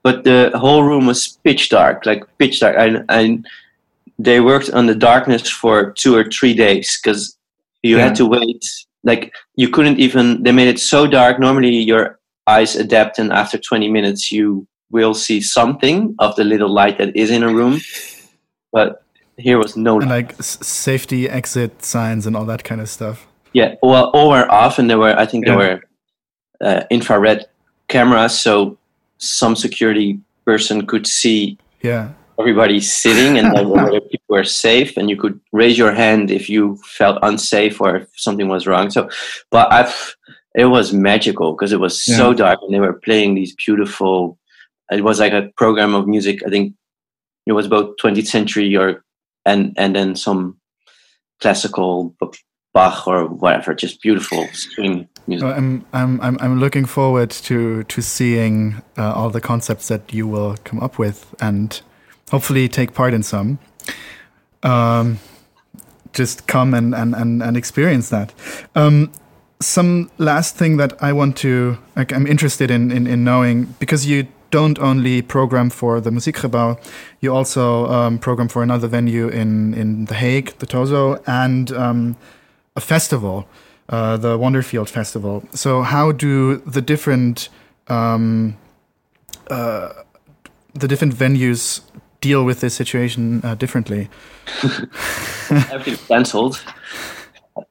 but 0.04 0.24
the 0.24 0.52
whole 0.56 0.84
room 0.84 1.06
was 1.08 1.38
pitch 1.44 1.70
dark, 1.70 2.06
like 2.06 2.24
pitch 2.38 2.60
dark. 2.60 2.76
And, 2.78 3.06
and 3.10 3.46
they 4.20 4.40
worked 4.40 4.70
on 4.72 4.86
the 4.88 4.96
darkness 4.96 5.50
for 5.50 5.92
two 5.92 6.16
or 6.16 6.24
three 6.30 6.54
days 6.54 7.00
because 7.02 7.38
you 7.84 7.98
Yeah. 7.98 8.04
had 8.06 8.16
to 8.16 8.26
wait. 8.26 8.66
Like 9.04 9.34
you 9.56 9.70
couldn't 9.70 10.00
even. 10.00 10.42
They 10.44 10.52
made 10.52 10.68
it 10.68 10.80
so 10.80 11.06
dark. 11.06 11.40
Normally 11.40 11.70
your 11.78 12.18
eyes 12.48 12.76
adapt, 12.76 13.20
and 13.20 13.32
after 13.32 13.58
20 13.60 13.88
minutes 13.90 14.32
you 14.32 14.68
will 14.92 15.14
see 15.14 15.42
something 15.42 16.16
of 16.20 16.36
the 16.36 16.44
little 16.44 16.70
light 16.70 16.98
that 16.98 17.16
is 17.16 17.30
in 17.30 17.44
a 17.44 17.54
room. 17.54 17.80
But 18.72 19.04
here 19.38 19.58
was 19.58 19.76
no 19.78 20.00
And 20.00 20.10
like 20.10 20.34
safety 20.42 21.30
exit 21.30 21.84
signs 21.84 22.26
and 22.26 22.36
all 22.36 22.46
that 22.46 22.64
kind 22.64 22.82
of 22.82 22.90
stuff. 22.90 23.28
Yeah, 23.54 23.76
well, 23.84 24.06
all 24.14 24.30
were 24.30 24.50
off, 24.52 24.80
and 24.80 24.90
there 24.90 24.98
were 24.98 25.16
I 25.18 25.26
think 25.26 25.46
there 25.46 25.60
Yeah. 25.60 25.74
were 25.76 25.82
uh, 26.62 26.84
infrared 26.90 27.46
cameras, 27.88 28.40
so 28.40 28.78
some 29.18 29.56
security 29.56 30.20
person 30.46 30.86
could 30.86 31.08
see 31.08 31.58
Yeah. 31.82 32.10
everybody 32.40 32.80
sitting, 32.82 33.38
and 33.38 33.54
whether 33.70 34.02
people 34.02 34.26
were 34.30 34.44
safe, 34.44 34.98
and 34.98 35.10
you 35.10 35.18
could 35.18 35.40
raise 35.52 35.78
your 35.78 35.94
hand 35.94 36.32
if 36.32 36.50
you 36.50 36.78
felt 36.86 37.18
unsafe 37.24 37.80
or 37.82 37.98
if 37.98 38.08
something 38.16 38.48
was 38.48 38.68
wrong. 38.68 38.90
So, 38.90 39.10
but 39.52 39.72
I've 39.72 40.16
it 40.56 40.66
was 40.66 40.94
magical 40.94 41.52
because 41.52 41.74
it 41.74 41.80
was 41.82 42.02
so 42.02 42.34
dark, 42.34 42.60
and 42.62 42.74
they 42.74 42.80
were 42.80 42.94
playing 43.08 43.36
these 43.36 43.54
beautiful. 43.56 44.38
It 44.92 45.04
was 45.04 45.20
like 45.20 45.34
a 45.34 45.50
program 45.58 45.96
of 45.96 46.08
music. 46.08 46.42
I 46.46 46.50
think 46.50 46.74
it 47.46 47.52
was 47.54 47.66
about 47.66 47.98
20th 47.98 48.28
century 48.28 48.76
or 48.76 49.04
and 49.46 49.74
and 49.78 49.96
then 49.96 50.16
some 50.16 50.58
classical 51.42 52.16
Bach 52.76 53.08
or 53.08 53.26
whatever, 53.26 53.74
just 53.74 54.02
beautiful 54.02 54.46
string 54.52 55.08
music. 55.28 55.48
I'm 55.48 55.86
I'm 55.94 56.20
I'm 56.22 56.60
looking 56.60 56.84
forward 56.84 57.30
to 57.48 57.84
to 57.84 58.02
seeing 58.02 58.82
uh, 58.98 59.14
all 59.14 59.30
the 59.30 59.40
concepts 59.40 59.88
that 59.88 60.14
you 60.14 60.28
will 60.28 60.58
come 60.66 60.82
up 60.82 61.00
with 61.00 61.34
and 61.40 61.82
hopefully 62.32 62.68
take 62.68 62.94
part 62.94 63.14
in 63.14 63.24
some. 63.24 63.60
Um, 64.62 65.20
just 66.12 66.48
come 66.48 66.74
and 66.74 66.94
and 66.94 67.16
and, 67.16 67.42
and 67.42 67.56
experience 67.56 68.10
that. 68.10 68.34
Um, 68.76 69.10
some 69.62 70.12
last 70.18 70.58
thing 70.58 70.76
that 70.76 71.02
I 71.02 71.14
want 71.14 71.38
to 71.38 71.78
like 71.96 72.12
I'm 72.12 72.28
interested 72.28 72.70
in 72.70 72.92
in, 72.92 73.08
in 73.08 73.24
knowing 73.24 73.74
because 73.80 74.06
you 74.06 74.28
don't 74.52 74.78
only 74.80 75.22
program 75.22 75.70
for 75.70 76.02
the 76.02 76.10
Muziekgebouw, 76.10 76.78
you 77.22 77.34
also 77.34 77.88
um, 77.88 78.20
program 78.20 78.50
for 78.50 78.64
another 78.64 78.90
venue 78.90 79.30
in 79.30 79.74
in 79.74 80.06
The 80.06 80.16
Hague, 80.16 80.58
the 80.60 80.68
Korzo, 80.68 81.24
and 81.26 81.72
um, 81.72 82.18
a 82.76 82.82
festival, 82.82 83.48
uh, 83.90 84.18
the 84.18 84.38
Wonderfeel 84.38 84.88
Festival. 84.88 85.44
So, 85.52 85.82
how 85.82 86.12
do 86.12 86.58
the 86.58 86.82
different 86.82 87.50
um, 87.88 88.58
uh, 89.50 89.94
the 90.74 90.88
different 90.88 91.14
venues 91.16 91.82
deal 92.22 92.44
with 92.44 92.60
this 92.62 92.74
situation 92.74 93.42
uh, 93.44 93.56
differently? 93.56 94.10
Everything's 95.52 96.06
cancelled. 96.08 96.64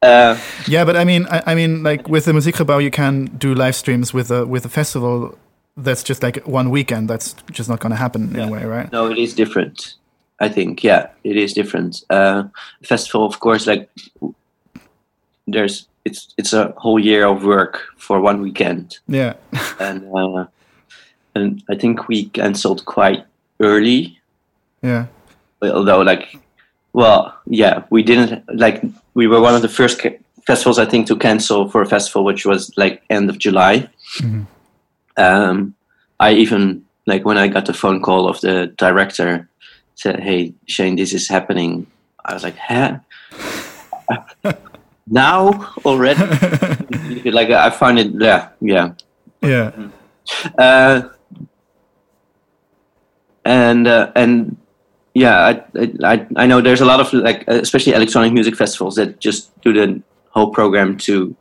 Uh, 0.01 0.39
Yeah, 0.67 0.83
but 0.87 0.97
I 0.97 1.05
mean, 1.05 1.27
I, 1.31 1.43
I 1.49 1.55
mean, 1.55 1.83
like 1.83 2.09
with 2.09 2.25
the 2.25 2.33
Muziekgebouw, 2.33 2.83
you 2.83 2.91
can 2.91 3.27
do 3.37 3.55
live 3.55 3.77
streams. 3.77 4.15
With 4.15 4.31
a 4.31 4.47
with 4.47 4.65
a 4.65 4.71
festival, 4.71 5.39
that's 5.77 6.03
just 6.03 6.23
like 6.23 6.39
one 6.47 6.71
weekend. 6.71 7.11
That's 7.11 7.35
just 7.53 7.69
not 7.69 7.81
going 7.81 7.91
to 7.91 7.97
happen 7.97 8.35
in 8.35 8.49
a 8.49 8.51
way, 8.51 8.65
right? 8.65 8.91
no, 8.93 9.11
it 9.11 9.19
is 9.19 9.35
different. 9.35 9.97
I 10.41 10.49
think, 10.49 10.83
yeah, 10.83 11.09
it 11.23 11.37
is 11.37 11.53
different. 11.53 12.03
Uh, 12.11 12.45
festival, 12.83 13.27
of 13.27 13.41
course, 13.41 13.67
like 13.67 13.91
there's 15.47 15.87
it's 16.05 16.35
it's 16.37 16.53
a 16.53 16.73
whole 16.77 16.99
year 16.99 17.27
of 17.27 17.45
work 17.45 17.81
for 17.97 18.21
one 18.21 18.41
weekend, 18.43 18.99
Yeah, 19.09 19.35
and 19.81 20.05
uh, 20.15 20.47
and 21.35 21.63
I 21.71 21.75
think 21.77 22.09
we 22.09 22.27
cancelled 22.27 22.85
quite 22.85 23.25
early. 23.61 24.19
yeah, 24.83 25.07
although 25.63 26.03
like 26.03 26.37
well 26.93 27.35
yeah 27.47 27.83
we 27.91 28.03
didn't 28.03 28.43
like 28.55 28.83
we 29.15 29.27
were 29.27 29.41
one 29.41 29.55
of 29.55 29.63
the 29.63 29.69
first 29.69 30.01
ca- 30.01 30.19
festivals 30.47 30.79
i 30.79 30.85
think 30.87 31.07
to 31.09 31.17
cancel 31.17 31.69
for 31.71 31.81
a 31.83 31.87
festival 31.87 32.23
which 32.25 32.45
was 32.47 32.71
like 32.77 33.03
end 33.11 33.31
of 33.31 33.39
july. 33.39 33.89
Mhm. 34.21 34.47
um 35.17 35.75
i 36.21 36.31
even 36.33 36.85
like 37.07 37.25
when 37.25 37.39
i 37.39 37.49
got 37.49 37.65
the 37.67 37.73
phone 37.73 38.01
call 38.03 38.29
of 38.29 38.41
the 38.43 38.67
director 38.79 39.49
said 39.97 40.21
hey 40.21 40.53
shane 40.67 40.97
this 40.97 41.13
is 41.13 41.29
happening. 41.29 41.87
I 42.25 42.35
was 42.35 42.43
like 42.45 42.57
huh 42.59 42.99
now 45.07 45.73
already 45.85 46.21
like 47.31 47.51
i 47.51 47.71
find 47.71 47.99
it 47.99 48.11
yeah 48.19 48.49
yeah 48.61 48.93
yeah, 49.43 49.73
uh, 50.59 51.09
and 53.45 53.87
uh, 53.87 54.11
and 54.17 54.57
yeah, 55.15 55.39
I, 55.77 55.93
I 56.03 56.27
I 56.37 56.47
know 56.47 56.61
there's 56.61 56.81
a 56.81 56.85
lot 56.85 57.01
of 57.01 57.13
like 57.13 57.45
especially 57.47 57.93
electronic 57.93 58.33
music 58.33 58.57
festivals 58.57 58.97
that 58.97 59.21
just 59.21 59.59
do 59.61 59.73
the 59.73 60.03
whole 60.31 60.51
program 60.51 60.97
to 60.99 61.37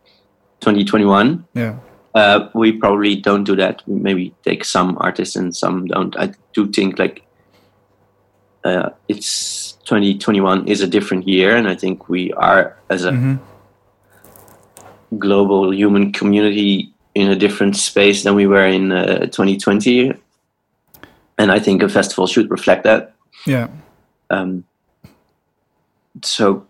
2021. 0.62 1.46
yeah, 1.54 1.78
Uh, 2.14 2.50
we 2.54 2.74
probably 2.74 3.16
don't 3.16 3.44
do 3.44 3.56
that. 3.56 3.82
We 3.88 4.00
maybe 4.00 4.36
take 4.44 4.66
some 4.66 4.98
artists 5.00 5.36
and 5.36 5.56
some 5.56 5.88
don't. 5.88 6.16
I 6.20 6.34
do 6.54 6.68
think 6.68 7.00
like 7.00 7.24
uh, 8.64 8.90
it's 9.08 9.74
2021 9.86 10.68
is 10.68 10.82
a 10.82 10.88
different 10.88 11.28
year, 11.28 11.56
and 11.56 11.68
I 11.68 11.76
think 11.76 12.10
we 12.10 12.34
are 12.34 12.78
as 12.90 13.06
a 13.06 13.12
hmm 13.12 13.36
global 15.20 15.74
human 15.74 16.12
community 16.12 16.92
in 17.16 17.30
a 17.30 17.36
different 17.36 17.76
space 17.76 18.24
than 18.24 18.36
we 18.36 18.48
were 18.48 18.66
in 18.66 18.92
uh, 18.92 19.20
2020 19.28 20.14
and 21.38 21.52
i 21.52 21.60
think 21.60 21.82
a 21.82 21.90
festival 21.90 22.28
should 22.28 22.50
reflect 22.50 22.84
that. 22.84 23.14
Yeah, 23.46 23.68
um, 24.30 24.64
so 26.22 26.66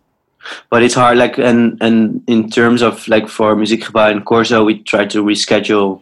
but 0.70 0.84
it's 0.84 0.96
hard 0.96 1.18
like 1.18 1.38
and 1.38 1.78
and 1.82 2.24
in 2.28 2.50
terms 2.50 2.82
of 2.82 3.08
like 3.08 3.28
for 3.28 3.56
muziekgebouw 3.56 4.12
and 4.12 4.26
Korzo 4.26 4.66
we 4.66 4.80
try 4.80 5.06
to 5.06 5.24
reschedule 5.24 6.02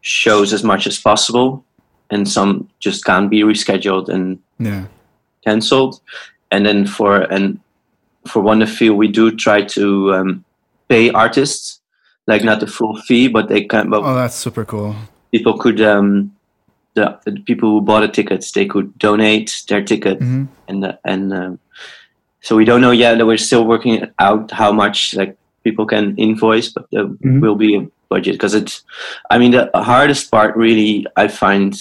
shows 0.00 0.52
as 0.52 0.62
much 0.62 0.86
as 0.86 0.98
possible 0.98 1.64
and 2.10 2.28
some 2.28 2.68
just 2.78 3.04
can't 3.04 3.30
be 3.30 3.42
rescheduled 3.42 4.08
and 4.08 4.38
yeah, 4.58 4.86
cancelled. 5.44 6.00
And 6.50 6.64
then 6.64 6.86
for 6.86 7.20
and 7.20 7.60
for 8.26 8.42
Wonderfeel 8.42 8.96
we 8.96 9.08
do 9.08 9.34
try 9.34 9.62
to 9.62 10.14
um, 10.14 10.44
pay 10.88 11.10
artists 11.10 11.80
like 12.26 12.44
not 12.44 12.60
the 12.60 12.66
full 12.66 12.96
fee 13.02 13.28
but 13.28 13.48
they 13.48 13.64
can 13.64 13.88
but 13.90 14.02
Oh, 14.02 14.14
that's 14.14 14.34
super 14.36 14.64
cool. 14.64 14.94
people 15.32 15.58
could 15.58 15.80
um 15.80 16.32
the, 16.94 17.18
the 17.24 17.32
people 17.46 17.68
who 17.70 17.80
bought 17.80 18.00
the 18.00 18.08
tickets 18.08 18.52
they 18.52 18.66
could 18.66 18.96
donate 18.98 19.64
their 19.68 19.82
ticket 19.84 20.18
hmm 20.20 20.44
and 20.68 20.84
uh, 20.84 20.92
and 21.04 21.32
um, 21.32 21.58
so 22.42 22.54
we 22.56 22.64
don't 22.64 22.80
know 22.82 22.90
yet 22.90 23.16
that 23.18 23.26
we're 23.26 23.38
still 23.38 23.64
working 23.64 24.04
out 24.18 24.50
how 24.50 24.70
much 24.72 25.14
like 25.14 25.36
people 25.64 25.86
can 25.86 26.14
invoice 26.16 26.68
but 26.68 26.86
there 26.92 27.06
Mhm. 27.06 27.40
will 27.40 27.54
be 27.56 27.76
a 27.76 27.86
budget 28.10 28.34
because 28.34 28.54
it's 28.54 28.82
i 29.30 29.38
mean 29.38 29.50
the 29.52 29.70
hardest 29.74 30.30
part 30.30 30.56
really 30.56 31.06
i 31.16 31.26
find 31.28 31.80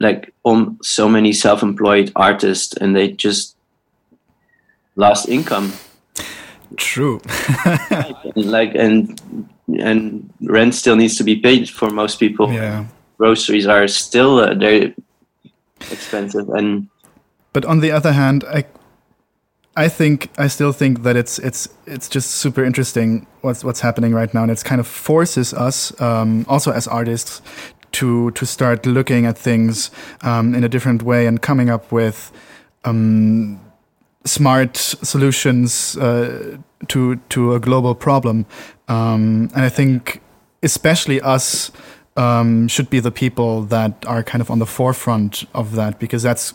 like 0.00 0.34
on 0.44 0.78
so 0.82 1.08
many 1.08 1.32
self-employed 1.32 2.10
artists 2.16 2.76
and 2.76 2.94
they 2.96 3.08
just 3.10 3.56
lost 4.96 5.28
income 5.28 5.72
True. 6.76 7.20
like 8.36 8.74
and 8.74 9.20
and 9.80 10.32
rent 10.42 10.74
still 10.74 10.96
needs 10.96 11.16
to 11.16 11.24
be 11.24 11.36
paid 11.36 11.70
for 11.70 11.90
most 11.90 12.20
people 12.20 12.52
yeah. 12.52 12.84
groceries 13.18 13.66
are 13.66 13.88
still 13.88 14.38
uh, 14.38 14.54
they're 14.54 14.94
expensive 15.90 16.48
and 16.50 16.88
But 17.52 17.64
on 17.64 17.80
the 17.80 17.92
other 17.92 18.12
hand, 18.12 18.44
I 18.44 18.64
I 19.76 19.88
think 19.88 20.28
I 20.38 20.48
still 20.48 20.72
think 20.72 21.02
that 21.02 21.16
it's 21.16 21.38
it's 21.38 21.68
it's 21.86 22.08
just 22.08 22.30
super 22.30 22.64
interesting 22.64 23.26
what's 23.42 23.64
what's 23.64 23.80
happening 23.80 24.14
right 24.14 24.32
now, 24.34 24.42
and 24.42 24.50
it's 24.50 24.62
kind 24.62 24.80
of 24.80 24.86
forces 24.86 25.54
us 25.54 25.92
um, 26.00 26.44
also 26.48 26.72
as 26.72 26.86
artists 26.88 27.42
to 27.92 28.30
to 28.32 28.46
start 28.46 28.86
looking 28.86 29.26
at 29.26 29.38
things 29.38 29.90
um, 30.22 30.54
in 30.54 30.64
a 30.64 30.68
different 30.68 31.02
way 31.02 31.26
and 31.26 31.40
coming 31.40 31.70
up 31.70 31.92
with 31.92 32.32
um, 32.84 33.60
smart 34.24 34.76
solutions 34.76 35.96
uh, 35.96 36.56
to 36.88 37.16
to 37.28 37.54
a 37.54 37.60
global 37.60 37.94
problem. 37.94 38.46
Um, 38.88 39.50
and 39.54 39.64
I 39.64 39.68
think 39.68 40.20
especially 40.62 41.20
us 41.20 41.70
um, 42.16 42.68
should 42.68 42.90
be 42.90 43.00
the 43.00 43.10
people 43.10 43.62
that 43.62 44.04
are 44.06 44.22
kind 44.22 44.40
of 44.40 44.50
on 44.50 44.58
the 44.58 44.66
forefront 44.66 45.44
of 45.54 45.74
that 45.74 45.98
because 45.98 46.22
that's 46.22 46.54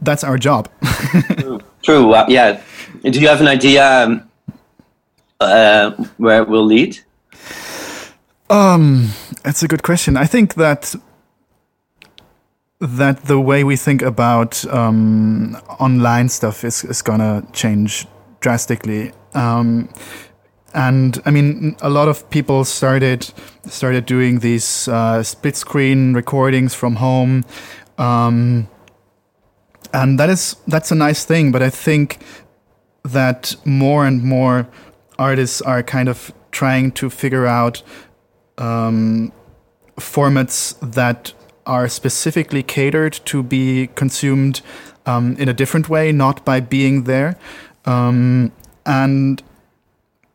that's 0.00 0.24
our 0.24 0.38
job. 0.38 0.68
True. 1.38 1.60
True. 1.82 2.12
Uh, 2.12 2.26
yeah. 2.28 2.60
Do 3.02 3.20
you 3.20 3.28
have 3.28 3.40
an 3.40 3.48
idea 3.48 4.04
um, 4.04 4.30
uh, 5.40 5.90
where 6.18 6.42
it 6.42 6.48
will 6.48 6.64
lead? 6.64 6.98
Um, 8.50 9.10
that's 9.42 9.62
a 9.62 9.68
good 9.68 9.82
question. 9.82 10.16
I 10.16 10.26
think 10.26 10.54
that 10.54 10.94
that 12.80 13.24
the 13.24 13.40
way 13.40 13.64
we 13.64 13.76
think 13.76 14.02
about 14.02 14.64
um, 14.66 15.56
online 15.78 16.28
stuff 16.28 16.64
is 16.64 16.84
is 16.84 17.02
gonna 17.02 17.42
change 17.52 18.06
drastically. 18.40 19.12
Um, 19.34 19.88
and 20.74 21.20
I 21.24 21.30
mean, 21.30 21.76
a 21.80 21.88
lot 21.88 22.08
of 22.08 22.28
people 22.30 22.64
started 22.64 23.32
started 23.66 24.06
doing 24.06 24.40
these 24.40 24.88
uh, 24.88 25.22
split 25.22 25.56
screen 25.56 26.14
recordings 26.14 26.74
from 26.74 26.96
home. 26.96 27.44
Um, 27.98 28.68
and 29.92 30.18
that 30.18 30.28
is 30.28 30.56
that's 30.66 30.90
a 30.90 30.94
nice 30.94 31.24
thing 31.24 31.52
but 31.52 31.62
i 31.62 31.70
think 31.70 32.18
that 33.02 33.54
more 33.64 34.06
and 34.06 34.22
more 34.22 34.68
artists 35.18 35.62
are 35.62 35.82
kind 35.82 36.08
of 36.08 36.32
trying 36.50 36.90
to 36.90 37.08
figure 37.08 37.46
out 37.46 37.82
um, 38.58 39.32
formats 39.98 40.74
that 40.80 41.32
are 41.66 41.88
specifically 41.88 42.62
catered 42.62 43.12
to 43.24 43.42
be 43.42 43.88
consumed 43.94 44.62
um, 45.04 45.36
in 45.36 45.48
a 45.48 45.52
different 45.52 45.88
way, 45.88 46.12
not 46.12 46.44
by 46.44 46.60
being 46.60 47.04
there. 47.04 47.36
Um, 47.84 48.52
and 48.84 49.42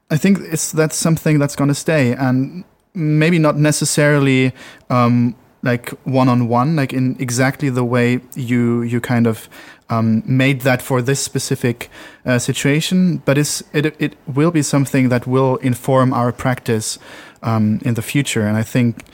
I 0.10 0.18
think 0.18 0.40
it's 0.40 0.72
that's 0.72 0.96
something 0.96 1.40
that's 1.40 1.56
going 1.56 1.70
to 1.70 1.76
stay, 1.76 2.14
and 2.14 2.64
maybe 2.94 3.40
not 3.40 3.58
necessarily 3.58 4.54
um, 4.90 5.36
like 5.64 5.90
one 6.04 6.28
on 6.28 6.48
one, 6.48 6.76
like 6.76 6.94
in 6.94 7.16
exactly 7.20 7.70
the 7.70 7.84
way 7.84 8.20
you 8.36 8.82
you 8.82 9.00
kind 9.00 9.28
of 9.28 9.50
um, 9.90 10.24
made 10.26 10.62
that 10.62 10.82
for 10.82 11.02
this 11.02 11.20
specific 11.20 11.90
uh, 12.26 12.40
situation. 12.40 13.22
But 13.26 13.38
it's, 13.38 13.64
it 13.74 13.96
it 14.00 14.16
will 14.28 14.52
be 14.52 14.64
something 14.64 15.10
that 15.10 15.28
will 15.28 15.58
inform 15.58 16.14
our 16.14 16.32
practice 16.32 17.00
um, 17.44 17.80
in 17.84 17.94
the 17.94 18.02
future. 18.02 18.48
And 18.48 18.58
I 18.58 18.64
think 18.64 19.06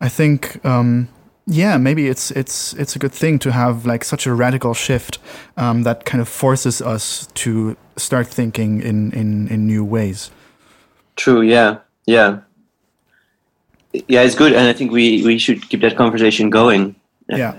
I 0.00 0.08
think 0.08 0.64
um, 0.64 1.08
yeah, 1.46 1.76
maybe 1.78 2.08
it's 2.08 2.30
it's 2.30 2.72
it's 2.74 2.96
a 2.96 2.98
good 2.98 3.12
thing 3.12 3.38
to 3.40 3.52
have 3.52 3.86
like 3.86 4.04
such 4.04 4.26
a 4.26 4.34
radical 4.34 4.74
shift 4.74 5.18
um, 5.56 5.82
that 5.82 6.04
kind 6.04 6.20
of 6.20 6.28
forces 6.28 6.80
us 6.80 7.28
to 7.34 7.76
start 7.96 8.26
thinking 8.26 8.80
in 8.80 9.12
in 9.12 9.48
in 9.48 9.66
new 9.66 9.84
ways. 9.84 10.30
True. 11.16 11.42
Yeah. 11.42 11.78
Yeah 12.06 12.40
yeah, 14.08 14.22
it's 14.22 14.34
good, 14.34 14.52
and 14.52 14.66
I 14.66 14.72
think 14.72 14.90
we 14.90 15.24
we 15.24 15.38
should 15.38 15.68
keep 15.68 15.80
that 15.82 15.96
conversation 15.96 16.50
going. 16.50 16.94
Yeah. 17.28 17.54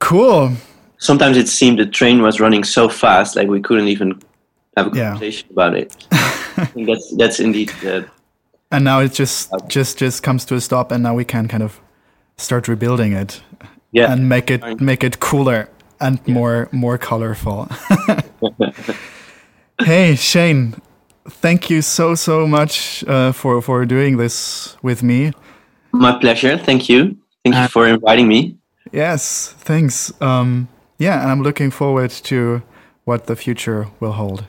Cool. 0.00 0.52
Sometimes 0.98 1.36
it 1.36 1.48
seemed 1.48 1.78
the 1.78 1.86
train 1.86 2.22
was 2.22 2.40
running 2.40 2.64
so 2.64 2.88
fast, 2.88 3.36
like 3.36 3.48
we 3.48 3.60
couldn't 3.60 3.88
even 3.88 4.20
have 4.76 4.88
a 4.88 4.90
conversation 4.90 5.46
yeah. 5.48 5.52
about 5.52 5.76
it. 5.76 5.96
I 6.10 6.64
think 6.64 6.88
that's 6.88 7.16
that's 7.16 7.40
indeed. 7.40 7.72
Uh, 7.84 8.02
and 8.70 8.84
now 8.84 9.00
it 9.00 9.12
just 9.12 9.52
just 9.68 9.98
just 9.98 10.22
comes 10.22 10.44
to 10.46 10.54
a 10.54 10.60
stop, 10.60 10.92
and 10.92 11.02
now 11.02 11.14
we 11.14 11.24
can 11.24 11.48
kind 11.48 11.62
of 11.62 11.80
start 12.36 12.68
rebuilding 12.68 13.12
it. 13.12 13.42
Yeah. 13.90 14.12
And 14.12 14.28
make 14.28 14.50
it 14.50 14.80
make 14.80 15.02
it 15.02 15.18
cooler 15.18 15.68
and 16.00 16.20
yeah. 16.26 16.34
more 16.34 16.68
more 16.72 16.98
colorful. 16.98 17.68
hey 19.80 20.14
Shane, 20.14 20.74
thank 21.28 21.70
you 21.70 21.82
so 21.82 22.14
so 22.14 22.46
much 22.46 23.04
uh, 23.08 23.32
for 23.32 23.62
for 23.62 23.86
doing 23.86 24.16
this 24.16 24.76
with 24.82 25.02
me. 25.02 25.32
My 25.92 26.12
pleasure. 26.18 26.58
Thank 26.58 26.88
you. 26.88 27.16
Thank 27.44 27.56
you 27.56 27.68
for 27.68 27.88
inviting 27.88 28.28
me. 28.28 28.58
Yes, 28.92 29.54
thanks. 29.58 30.12
Um, 30.20 30.68
yeah, 30.98 31.22
and 31.22 31.30
I'm 31.30 31.42
looking 31.42 31.70
forward 31.70 32.10
to 32.10 32.62
what 33.04 33.26
the 33.26 33.36
future 33.36 33.88
will 34.00 34.12
hold. 34.12 34.44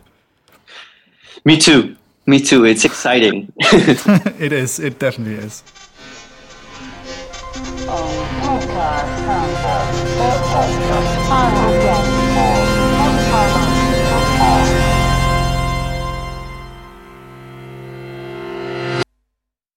Me 1.45 1.58
too. 1.58 1.95
Me 2.30 2.39
too. 2.39 2.63
It's 2.63 2.86
exciting. 2.86 3.52
it 3.58 4.54
is. 4.54 4.80
It 4.80 5.00
definitely 5.00 5.44
is. 5.44 5.63
Oh, 7.92 8.30